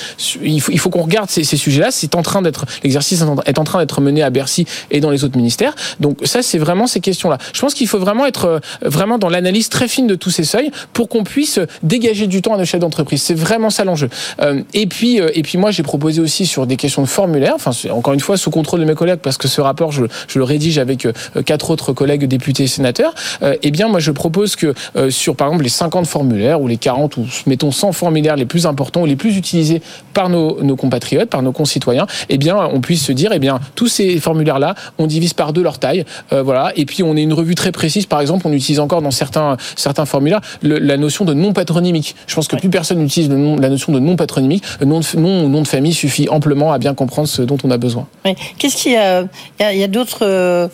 il 0.41 0.61
faut, 0.61 0.71
il 0.71 0.79
faut 0.79 0.89
qu'on 0.89 1.03
regarde 1.03 1.29
ces, 1.29 1.43
ces 1.43 1.57
sujets-là. 1.57 1.91
C'est 1.91 2.15
en 2.15 2.21
train 2.21 2.41
d'être 2.41 2.65
l'exercice 2.83 3.23
est 3.45 3.59
en 3.59 3.63
train 3.63 3.79
d'être 3.79 4.01
mené 4.01 4.23
à 4.23 4.29
Bercy 4.29 4.65
et 4.91 4.99
dans 4.99 5.09
les 5.09 5.23
autres 5.23 5.37
ministères. 5.37 5.75
Donc 5.99 6.19
ça 6.23 6.41
c'est 6.41 6.57
vraiment 6.57 6.87
ces 6.87 6.99
questions-là. 6.99 7.37
Je 7.53 7.61
pense 7.61 7.73
qu'il 7.73 7.87
faut 7.87 7.99
vraiment 7.99 8.25
être 8.25 8.45
euh, 8.45 8.59
vraiment 8.81 9.17
dans 9.17 9.29
l'analyse 9.29 9.69
très 9.69 9.87
fine 9.87 10.07
de 10.07 10.15
tous 10.15 10.31
ces 10.31 10.43
seuils 10.43 10.71
pour 10.93 11.09
qu'on 11.09 11.23
puisse 11.23 11.59
dégager 11.83 12.27
du 12.27 12.41
temps 12.41 12.53
à 12.53 12.57
nos 12.57 12.65
chefs 12.65 12.79
d'entreprise. 12.79 13.21
C'est 13.21 13.33
vraiment 13.33 13.69
ça 13.69 13.83
l'enjeu. 13.83 14.09
Euh, 14.41 14.61
et 14.73 14.87
puis 14.87 15.21
euh, 15.21 15.29
et 15.33 15.43
puis 15.43 15.57
moi 15.57 15.71
j'ai 15.71 15.83
proposé 15.83 16.21
aussi 16.21 16.45
sur 16.45 16.65
des 16.65 16.77
questions 16.77 17.01
de 17.01 17.07
formulaire. 17.07 17.53
Enfin 17.55 17.71
encore 17.91 18.13
une 18.13 18.19
fois 18.19 18.37
sous 18.37 18.51
contrôle 18.51 18.79
de 18.79 18.85
mes 18.85 18.95
collègues 18.95 19.19
parce 19.19 19.37
que 19.37 19.47
ce 19.47 19.61
rapport 19.61 19.91
je, 19.91 20.05
je 20.27 20.39
le 20.39 20.45
rédige 20.45 20.77
avec 20.77 21.07
quatre 21.45 21.69
autres 21.69 21.93
collègues 21.93 22.25
députés 22.25 22.63
et 22.63 22.67
sénateurs. 22.67 23.13
Eh 23.61 23.71
bien 23.71 23.87
moi 23.87 23.99
je 23.99 24.11
propose 24.11 24.55
que 24.55 24.73
sur 25.09 25.35
par 25.35 25.47
exemple 25.47 25.63
les 25.63 25.69
50 25.69 26.07
formulaires 26.07 26.61
ou 26.61 26.67
les 26.67 26.77
40 26.77 27.02
40 27.09 27.17
ou 27.17 27.25
mettons 27.47 27.71
100 27.71 27.91
formulaires 27.91 28.35
les 28.35 28.45
plus 28.45 28.65
importants 28.65 29.01
ou 29.01 29.05
les 29.05 29.15
plus 29.15 29.37
utilisés 29.37 29.81
par 30.13 30.29
nos, 30.29 30.61
nos 30.61 30.75
compatriotes, 30.75 31.29
par 31.29 31.41
nos 31.41 31.51
concitoyens, 31.51 32.07
eh 32.29 32.37
bien, 32.37 32.57
on 32.57 32.81
puisse 32.81 33.03
se 33.03 33.11
dire, 33.11 33.31
eh 33.33 33.39
bien, 33.39 33.59
tous 33.75 33.87
ces 33.87 34.19
formulaires-là, 34.19 34.75
on 34.97 35.07
divise 35.07 35.33
par 35.33 35.53
deux 35.53 35.63
leur 35.63 35.79
taille, 35.79 36.05
euh, 36.31 36.43
voilà, 36.43 36.71
et 36.75 36.85
puis 36.85 37.03
on 37.03 37.15
a 37.15 37.19
une 37.19 37.33
revue 37.33 37.55
très 37.55 37.71
précise. 37.71 38.05
Par 38.05 38.21
exemple, 38.21 38.47
on 38.47 38.53
utilise 38.53 38.79
encore 38.79 39.01
dans 39.01 39.11
certains 39.11 39.57
certains 39.75 40.05
formulaires 40.05 40.41
la 40.61 40.97
notion 40.97 41.25
de 41.25 41.33
non 41.33 41.53
patronymique. 41.53 42.15
Je 42.27 42.35
pense 42.35 42.47
que 42.47 42.55
plus 42.55 42.69
personne 42.69 42.99
n'utilise 42.99 43.29
la 43.29 43.69
notion 43.69 43.91
de 43.91 43.99
non 43.99 44.15
patronymique. 44.15 44.63
Nom 44.81 44.99
de, 44.99 45.19
nom, 45.19 45.49
nom 45.49 45.61
de 45.61 45.67
famille 45.67 45.93
suffit 45.93 46.29
amplement 46.29 46.71
à 46.71 46.77
bien 46.77 46.93
comprendre 46.93 47.27
ce 47.27 47.41
dont 47.41 47.57
on 47.63 47.71
a 47.71 47.77
besoin. 47.77 48.07
Qu'est-ce 48.57 48.77
qu'il 48.77 48.93
y 48.93 48.97
a 48.97 49.23
Il 49.59 49.77
y 49.77 49.83
a, 49.83 49.87
d'autres. 49.87 50.19
Euh, 50.21 50.67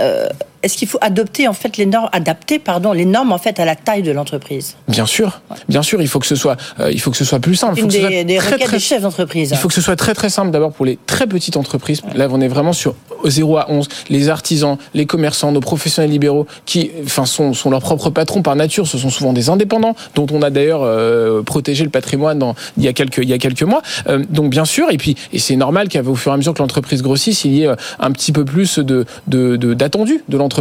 euh, 0.00 0.28
est-ce 0.66 0.76
qu'il 0.76 0.88
faut 0.88 0.98
adopter 1.00 1.46
en 1.46 1.52
fait 1.52 1.76
les 1.76 1.86
normes, 1.86 2.08
adapter 2.12 2.58
pardon 2.58 2.92
les 2.92 3.04
normes 3.04 3.30
en 3.30 3.38
fait 3.38 3.60
à 3.60 3.64
la 3.64 3.76
taille 3.76 4.02
de 4.02 4.10
l'entreprise 4.10 4.76
Bien 4.88 5.06
sûr, 5.06 5.40
bien 5.68 5.82
sûr, 5.82 6.02
il 6.02 6.08
faut 6.08 6.18
que 6.18 6.26
ce 6.26 6.34
soit, 6.34 6.56
euh, 6.80 6.90
il 6.90 7.00
faut 7.00 7.12
que 7.12 7.16
ce 7.16 7.24
soit 7.24 7.38
plus 7.38 7.54
simple. 7.54 7.78
Une 7.78 7.86
des, 7.86 8.24
des 8.24 8.38
requêtes 8.40 8.70
des 8.70 8.78
chefs 8.80 9.02
d'entreprise. 9.02 9.50
Il 9.52 9.56
faut 9.56 9.68
que 9.68 9.74
ce 9.74 9.80
soit 9.80 9.94
très 9.94 10.12
très 10.12 10.28
simple 10.28 10.50
d'abord 10.50 10.72
pour 10.72 10.84
les 10.84 10.98
très 11.06 11.28
petites 11.28 11.56
entreprises. 11.56 12.02
Là, 12.16 12.26
on 12.30 12.40
est 12.40 12.48
vraiment 12.48 12.72
sur 12.72 12.96
0 13.24 13.58
à 13.58 13.70
11. 13.70 13.88
Les 14.10 14.28
artisans, 14.28 14.76
les 14.92 15.06
commerçants, 15.06 15.52
nos 15.52 15.60
professionnels 15.60 16.10
libéraux, 16.10 16.48
qui, 16.64 16.90
enfin, 17.04 17.26
sont, 17.26 17.54
sont 17.54 17.70
leurs 17.70 17.80
propres 17.80 18.10
patrons 18.10 18.42
par 18.42 18.56
nature. 18.56 18.88
Ce 18.88 18.98
sont 18.98 19.10
souvent 19.10 19.32
des 19.32 19.48
indépendants, 19.48 19.94
dont 20.16 20.26
on 20.32 20.42
a 20.42 20.50
d'ailleurs 20.50 20.82
euh, 20.82 21.42
protégé 21.42 21.84
le 21.84 21.90
patrimoine 21.90 22.40
dans, 22.40 22.56
il 22.76 22.82
y 22.82 22.88
a 22.88 22.92
quelques 22.92 23.18
il 23.18 23.28
y 23.28 23.32
a 23.32 23.38
quelques 23.38 23.62
mois. 23.62 23.82
Euh, 24.08 24.24
donc 24.28 24.50
bien 24.50 24.64
sûr, 24.64 24.90
et 24.90 24.96
puis 24.96 25.14
et 25.32 25.38
c'est 25.38 25.56
normal 25.56 25.88
qu'au 25.88 26.16
fur 26.16 26.32
et 26.32 26.34
à 26.34 26.36
mesure 26.36 26.54
que 26.54 26.58
l'entreprise 26.58 27.02
grossisse, 27.02 27.44
il 27.44 27.54
y 27.54 27.62
ait 27.62 27.68
un 28.00 28.10
petit 28.10 28.32
peu 28.32 28.44
plus 28.44 28.80
de 28.80 29.06
d'attendu 29.28 30.24
de, 30.28 30.32
de 30.32 30.38
l'entreprise. 30.38 30.55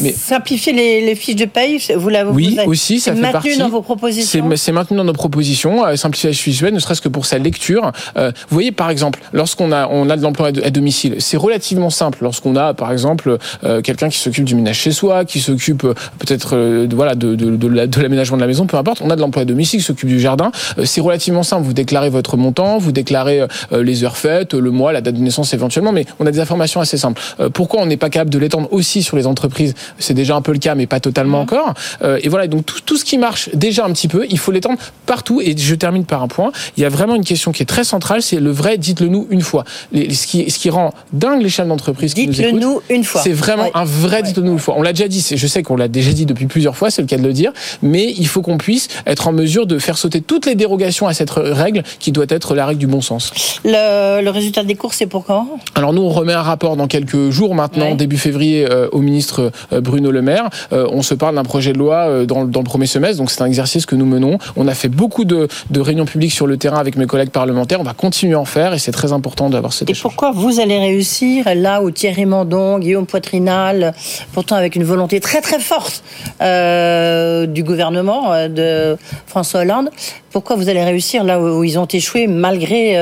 Mais 0.00 0.12
simplifier 0.12 0.72
les, 0.72 1.14
fiches 1.14 1.36
de 1.36 1.44
paye, 1.44 1.80
vous 1.96 2.08
l'avez 2.08 2.30
Oui, 2.30 2.58
aussi, 2.66 3.00
ça 3.00 3.14
fait 3.14 3.20
maintenu 3.20 3.56
dans 3.56 3.68
vos 3.68 3.82
propositions. 3.82 4.50
C'est 4.56 4.72
maintenu 4.72 4.96
dans 4.96 5.04
nos 5.04 5.12
propositions. 5.12 5.86
Euh, 5.86 5.96
simplifier 5.96 6.30
la 6.30 6.34
fiche 6.34 6.62
ne 6.62 6.78
serait-ce 6.78 7.00
que 7.00 7.08
pour 7.08 7.26
sa 7.26 7.38
lecture. 7.38 7.92
Euh, 8.16 8.32
vous 8.48 8.54
voyez, 8.54 8.72
par 8.72 8.90
exemple, 8.90 9.20
lorsqu'on 9.32 9.72
a 9.72 9.88
on 9.88 10.10
a 10.10 10.16
de 10.16 10.22
l'emploi 10.22 10.48
à 10.48 10.70
domicile, 10.70 11.16
c'est 11.18 11.36
relativement 11.36 11.90
simple. 11.90 12.18
Lorsqu'on 12.22 12.56
a, 12.56 12.74
par 12.74 12.92
exemple, 12.92 13.38
euh, 13.64 13.80
quelqu'un 13.80 14.08
qui 14.08 14.18
s'occupe 14.18 14.44
du 14.44 14.54
ménage 14.54 14.78
chez 14.78 14.92
soi, 14.92 15.24
qui 15.24 15.40
s'occupe 15.40 15.82
peut-être 15.82 16.56
de, 16.56 16.94
voilà 16.96 17.14
de, 17.14 17.34
de, 17.34 17.56
de 17.56 18.00
l'aménagement 18.00 18.36
de 18.36 18.42
la 18.42 18.46
maison, 18.46 18.66
peu 18.66 18.76
importe. 18.76 19.00
On 19.02 19.10
a 19.10 19.16
de 19.16 19.20
l'emploi 19.20 19.42
à 19.42 19.44
domicile, 19.44 19.80
qui 19.80 19.86
s'occupe 19.86 20.08
du 20.08 20.20
jardin. 20.20 20.50
c'est 20.84 21.00
relativement 21.00 21.42
simple. 21.42 21.62
Vous 21.62 21.72
déclarez 21.72 22.10
votre 22.10 22.36
montant, 22.36 22.78
vous 22.78 22.92
déclarez 22.92 23.46
les 23.72 24.04
heures 24.04 24.16
faites, 24.16 24.54
le 24.54 24.70
mois, 24.70 24.92
la 24.92 25.00
date 25.00 25.14
de 25.14 25.22
naissance 25.22 25.54
éventuellement, 25.54 25.92
mais 25.92 26.06
on 26.18 26.26
a 26.26 26.30
des 26.30 26.40
informations 26.40 26.80
assez 26.80 26.98
simples. 26.98 27.20
pourquoi 27.52 27.80
on 27.80 27.86
n'est 27.86 27.96
pas 27.96 28.10
capable 28.10 28.30
de 28.30 28.38
l'étendre 28.38 28.68
aussi 28.72 29.02
sur 29.02 29.16
les 29.16 29.25
entreprises 29.26 29.74
c'est 29.98 30.14
déjà 30.14 30.36
un 30.36 30.42
peu 30.42 30.52
le 30.52 30.58
cas, 30.58 30.74
mais 30.74 30.86
pas 30.86 31.00
totalement 31.00 31.38
mhm. 31.38 31.44
encore. 31.44 31.74
Euh, 32.02 32.18
et 32.22 32.28
voilà, 32.28 32.46
donc 32.46 32.66
tout, 32.66 32.80
tout, 32.84 32.96
ce 32.96 33.04
qui 33.04 33.18
marche 33.18 33.50
déjà 33.54 33.84
un 33.84 33.92
petit 33.92 34.08
peu, 34.08 34.26
il 34.28 34.38
faut 34.38 34.52
l'étendre 34.52 34.78
partout. 35.06 35.40
Et 35.40 35.56
je 35.56 35.74
termine 35.74 36.04
par 36.04 36.22
un 36.22 36.28
point. 36.28 36.52
Il 36.76 36.82
y 36.82 36.86
a 36.86 36.88
vraiment 36.88 37.14
une 37.14 37.24
question 37.24 37.52
qui 37.52 37.62
est 37.62 37.66
très 37.66 37.84
centrale, 37.84 38.22
c'est 38.22 38.40
le 38.40 38.50
vrai. 38.50 38.78
Dites-le 38.78 39.08
nous 39.08 39.26
une 39.30 39.42
fois. 39.42 39.64
ce 39.92 40.26
qui, 40.26 40.50
ce 40.50 40.58
qui 40.58 40.70
rend 40.70 40.92
dingue 41.12 41.42
les 41.42 41.48
chaînes 41.48 41.68
d'entreprise 41.68 42.14
qui 42.14 42.26
nous 42.26 42.40
écoutent. 42.40 42.60
nous 42.60 42.80
une 42.90 43.04
fois. 43.04 43.20
C'est 43.22 43.32
vraiment 43.32 43.70
un 43.74 43.84
vrai. 43.84 44.22
Dites-le 44.22 44.42
nous 44.42 44.52
une 44.52 44.58
fois. 44.58 44.74
On 44.76 44.82
l'a 44.82 44.92
déjà 44.92 45.08
dit. 45.08 45.24
Je 45.34 45.46
sais 45.46 45.62
qu'on 45.62 45.76
l'a 45.76 45.88
déjà 45.88 46.12
dit 46.12 46.26
depuis 46.26 46.46
plusieurs 46.46 46.76
fois. 46.76 46.90
C'est 46.90 47.02
le 47.02 47.08
cas 47.08 47.16
de 47.16 47.22
le 47.22 47.32
dire. 47.32 47.52
Mais 47.82 48.12
il 48.16 48.26
faut 48.26 48.42
qu'on 48.42 48.58
puisse 48.58 48.88
être 49.06 49.28
en 49.28 49.32
mesure 49.32 49.66
de 49.66 49.78
faire 49.78 49.98
sauter 49.98 50.20
toutes 50.20 50.46
les 50.46 50.54
dérogations 50.54 51.06
à 51.06 51.14
cette 51.14 51.30
règle 51.30 51.82
qui 51.98 52.12
doit 52.12 52.26
être 52.28 52.54
la 52.54 52.66
règle 52.66 52.80
du 52.80 52.86
bon 52.86 53.00
sens. 53.00 53.32
Le, 53.64 54.22
le 54.22 54.30
résultat 54.30 54.64
des 54.64 54.74
cours, 54.74 54.94
c'est 54.94 55.06
pour 55.06 55.24
quand? 55.24 55.48
Alors 55.74 55.92
nous, 55.92 56.02
on 56.02 56.10
remet 56.10 56.32
un 56.32 56.42
rapport 56.42 56.76
dans 56.76 56.86
quelques 56.86 57.30
jours 57.30 57.54
maintenant, 57.54 57.94
début 57.94 58.18
février, 58.18 58.66
euh, 58.70 58.88
au 58.92 59.00
ministre 59.16 59.50
euh, 59.72 59.80
Bruno 59.80 60.10
Le 60.10 60.20
Maire. 60.20 60.50
Euh, 60.72 60.86
on 60.92 61.02
se 61.02 61.14
parle 61.14 61.36
d'un 61.36 61.44
projet 61.44 61.72
de 61.72 61.78
loi 61.78 62.08
euh, 62.08 62.26
dans, 62.26 62.42
le 62.42 62.64
premier 62.64 62.86
semestre, 62.86 63.18
donc 63.18 63.30
c'est 63.30 63.42
un 63.42 63.46
exercice 63.46 63.86
que 63.86 63.96
nous 63.96 64.04
menons. 64.04 64.38
On 64.56 64.68
a 64.68 64.74
fait 64.74 64.88
beaucoup 64.88 65.24
de, 65.24 65.48
réunions 65.74 66.04
publiques 66.04 66.32
sur 66.32 66.46
le 66.46 66.56
terrain 66.56 66.78
avec 66.78 66.96
mes 66.96 67.06
collègues 67.06 67.30
parlementaires. 67.30 67.80
On 67.80 67.84
va 67.84 67.94
continuer 67.94 68.34
à 68.34 68.40
en 68.40 68.44
faire 68.44 68.74
et 68.74 68.78
c'est 68.78 68.92
très 68.92 69.12
important 69.12 69.48
d'avoir 69.48 69.72
cette. 69.72 69.88
Et 69.88 69.94
pourquoi 69.94 70.32
vous 70.32 70.60
allez 70.60 70.78
réussir 70.78 71.46
là 71.54 71.82
où 71.82 71.90
Thierry 71.90 72.26
Mandon, 72.26 72.78
Guillaume 72.78 73.06
Poitrinal, 73.06 73.94
pourtant 74.32 74.56
avec 74.56 74.76
une 74.76 74.84
volonté 74.84 75.20
très 75.20 75.40
très 75.40 75.60
forte 75.60 76.02
euh, 76.42 77.46
du 77.46 77.62
gouvernement 77.62 78.48
de 78.48 78.96
François 79.26 79.60
Hollande, 79.60 79.90
pourquoi 80.36 80.56
vous 80.56 80.68
allez 80.68 80.84
réussir 80.84 81.24
là 81.24 81.40
où 81.40 81.64
ils 81.64 81.78
ont 81.78 81.86
échoué 81.86 82.26
malgré 82.26 82.92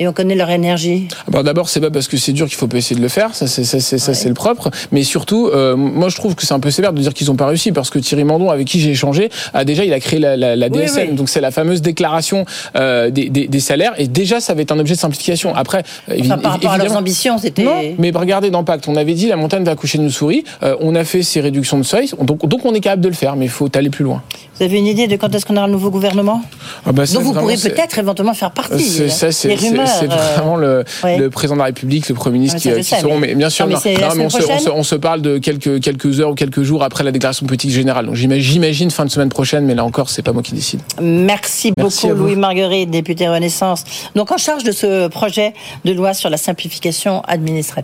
et 0.00 0.08
on 0.08 0.14
connaît 0.14 0.34
leur 0.34 0.48
énergie? 0.48 1.08
Ah 1.30 1.42
D'abord, 1.42 1.68
c'est 1.68 1.80
pas 1.80 1.90
parce 1.90 2.08
que 2.08 2.16
c'est 2.16 2.32
dur 2.32 2.46
qu'il 2.46 2.56
faut 2.56 2.66
pas 2.66 2.78
essayer 2.78 2.96
de 2.96 3.02
le 3.02 3.08
faire, 3.08 3.34
ça 3.34 3.46
c'est 3.46 4.28
le 4.28 4.34
propre. 4.34 4.70
Mais 4.90 5.02
surtout, 5.02 5.50
moi 5.76 6.08
je 6.08 6.16
trouve 6.16 6.34
que 6.34 6.46
c'est 6.46 6.54
un 6.54 6.60
peu 6.60 6.70
sévère 6.70 6.94
de 6.94 7.02
dire 7.02 7.12
qu'ils 7.12 7.26
n'ont 7.26 7.36
pas 7.36 7.46
réussi 7.46 7.72
parce 7.72 7.90
que 7.90 7.98
Thierry 7.98 8.24
Mandon, 8.24 8.48
avec 8.48 8.66
qui 8.66 8.80
j'ai 8.80 8.92
échangé, 8.92 9.28
a 9.52 9.66
déjà 9.66 9.84
il 9.84 9.92
a 9.92 10.00
créé 10.00 10.18
la, 10.18 10.34
la, 10.38 10.56
la 10.56 10.68
DSM, 10.70 11.14
donc 11.14 11.28
c'est 11.28 11.42
la 11.42 11.50
fameuse 11.50 11.82
déclaration 11.82 12.46
euh, 12.76 13.10
des, 13.10 13.28
des, 13.28 13.48
des, 13.48 13.60
salaires. 13.60 13.92
Et 13.98 14.08
déjà 14.08 14.40
ça 14.40 14.54
va 14.54 14.62
être 14.62 14.72
un 14.72 14.78
objet 14.78 14.94
de 14.94 14.98
simplification. 15.00 15.54
Après, 15.54 15.82
enfin, 16.10 16.38
par 16.38 16.52
rapport 16.52 16.70
à 16.70 16.78
leurs 16.78 16.96
ambitions, 16.96 17.36
c'était. 17.36 17.94
Mais 17.98 18.12
regardez 18.14 18.50
dans 18.50 18.64
Pacte, 18.64 18.88
on 18.88 18.96
avait 18.96 19.14
dit 19.14 19.26
la 19.26 19.36
montagne 19.36 19.64
va 19.64 19.72
accoucher 19.72 19.98
de 19.98 20.04
nos 20.04 20.10
souris, 20.10 20.44
euh, 20.62 20.74
on 20.80 20.94
a 20.94 21.04
fait 21.04 21.22
ces 21.22 21.40
réductions 21.40 21.78
de 21.78 21.82
seuil, 21.82 22.10
donc, 22.22 22.46
donc 22.46 22.64
on 22.64 22.72
est 22.74 22.80
capable 22.80 23.02
de 23.02 23.08
le 23.08 23.14
faire, 23.14 23.36
mais 23.36 23.46
il 23.46 23.50
faut 23.50 23.68
aller 23.74 23.90
plus 23.90 24.04
loin. 24.04 24.22
Vous 24.56 24.64
avez 24.64 24.78
une 24.78 24.86
idée 24.86 25.06
de 25.06 25.16
quand 25.16 25.34
est-ce 25.34 25.46
qu'on 25.46 25.56
aura 25.56 25.66
un 25.66 25.68
nouveau 25.68 25.90
gouvernement? 25.90 26.42
Ah 26.86 26.92
bah 26.92 27.04
Donc 27.06 27.22
vous 27.22 27.32
pourrez 27.32 27.56
peut-être 27.56 27.98
éventuellement 27.98 28.34
faire 28.34 28.50
partie. 28.50 29.08
C'est 29.08 29.32
c'est 29.32 29.54
vraiment 29.54 30.56
le, 30.56 30.84
le, 31.04 31.28
président 31.28 31.54
de 31.54 31.60
la 31.60 31.66
République, 31.66 32.08
le 32.08 32.14
Premier 32.14 32.38
ministre 32.38 32.58
qui, 32.60 32.84
seront. 32.84 33.18
Mais, 33.18 33.34
bien 33.34 33.50
sûr, 33.50 33.66
non, 33.66 33.78
mais 33.84 34.24
on, 34.24 34.30
se, 34.30 34.70
on, 34.70 34.82
se, 34.82 34.94
parle 34.94 35.22
de 35.22 35.38
quelques, 35.38 35.80
quelques 35.80 36.20
heures 36.20 36.30
ou 36.30 36.34
quelques 36.34 36.62
jours 36.62 36.82
après 36.82 37.04
la 37.04 37.12
déclaration 37.12 37.46
politique 37.46 37.70
générale. 37.70 38.06
Donc 38.06 38.14
j'imagine 38.14 38.90
fin 38.90 39.04
de 39.04 39.10
semaine 39.10 39.28
prochaine, 39.28 39.64
mais 39.64 39.74
là 39.74 39.84
encore, 39.84 40.10
c'est 40.10 40.22
pas 40.22 40.32
moi 40.32 40.42
qui 40.42 40.54
décide. 40.54 40.80
Merci, 41.00 41.72
beaucoup, 41.76 42.12
Louis 42.12 42.36
Marguerite, 42.36 42.90
député 42.90 43.28
Renaissance. 43.28 43.84
Donc 44.14 44.30
en 44.32 44.38
charge 44.38 44.64
de 44.64 44.72
ce 44.72 45.08
projet 45.08 45.54
de 45.84 45.92
loi 45.92 46.14
sur 46.14 46.30
la 46.30 46.36
simplification 46.36 47.22
administrative. 47.22 47.78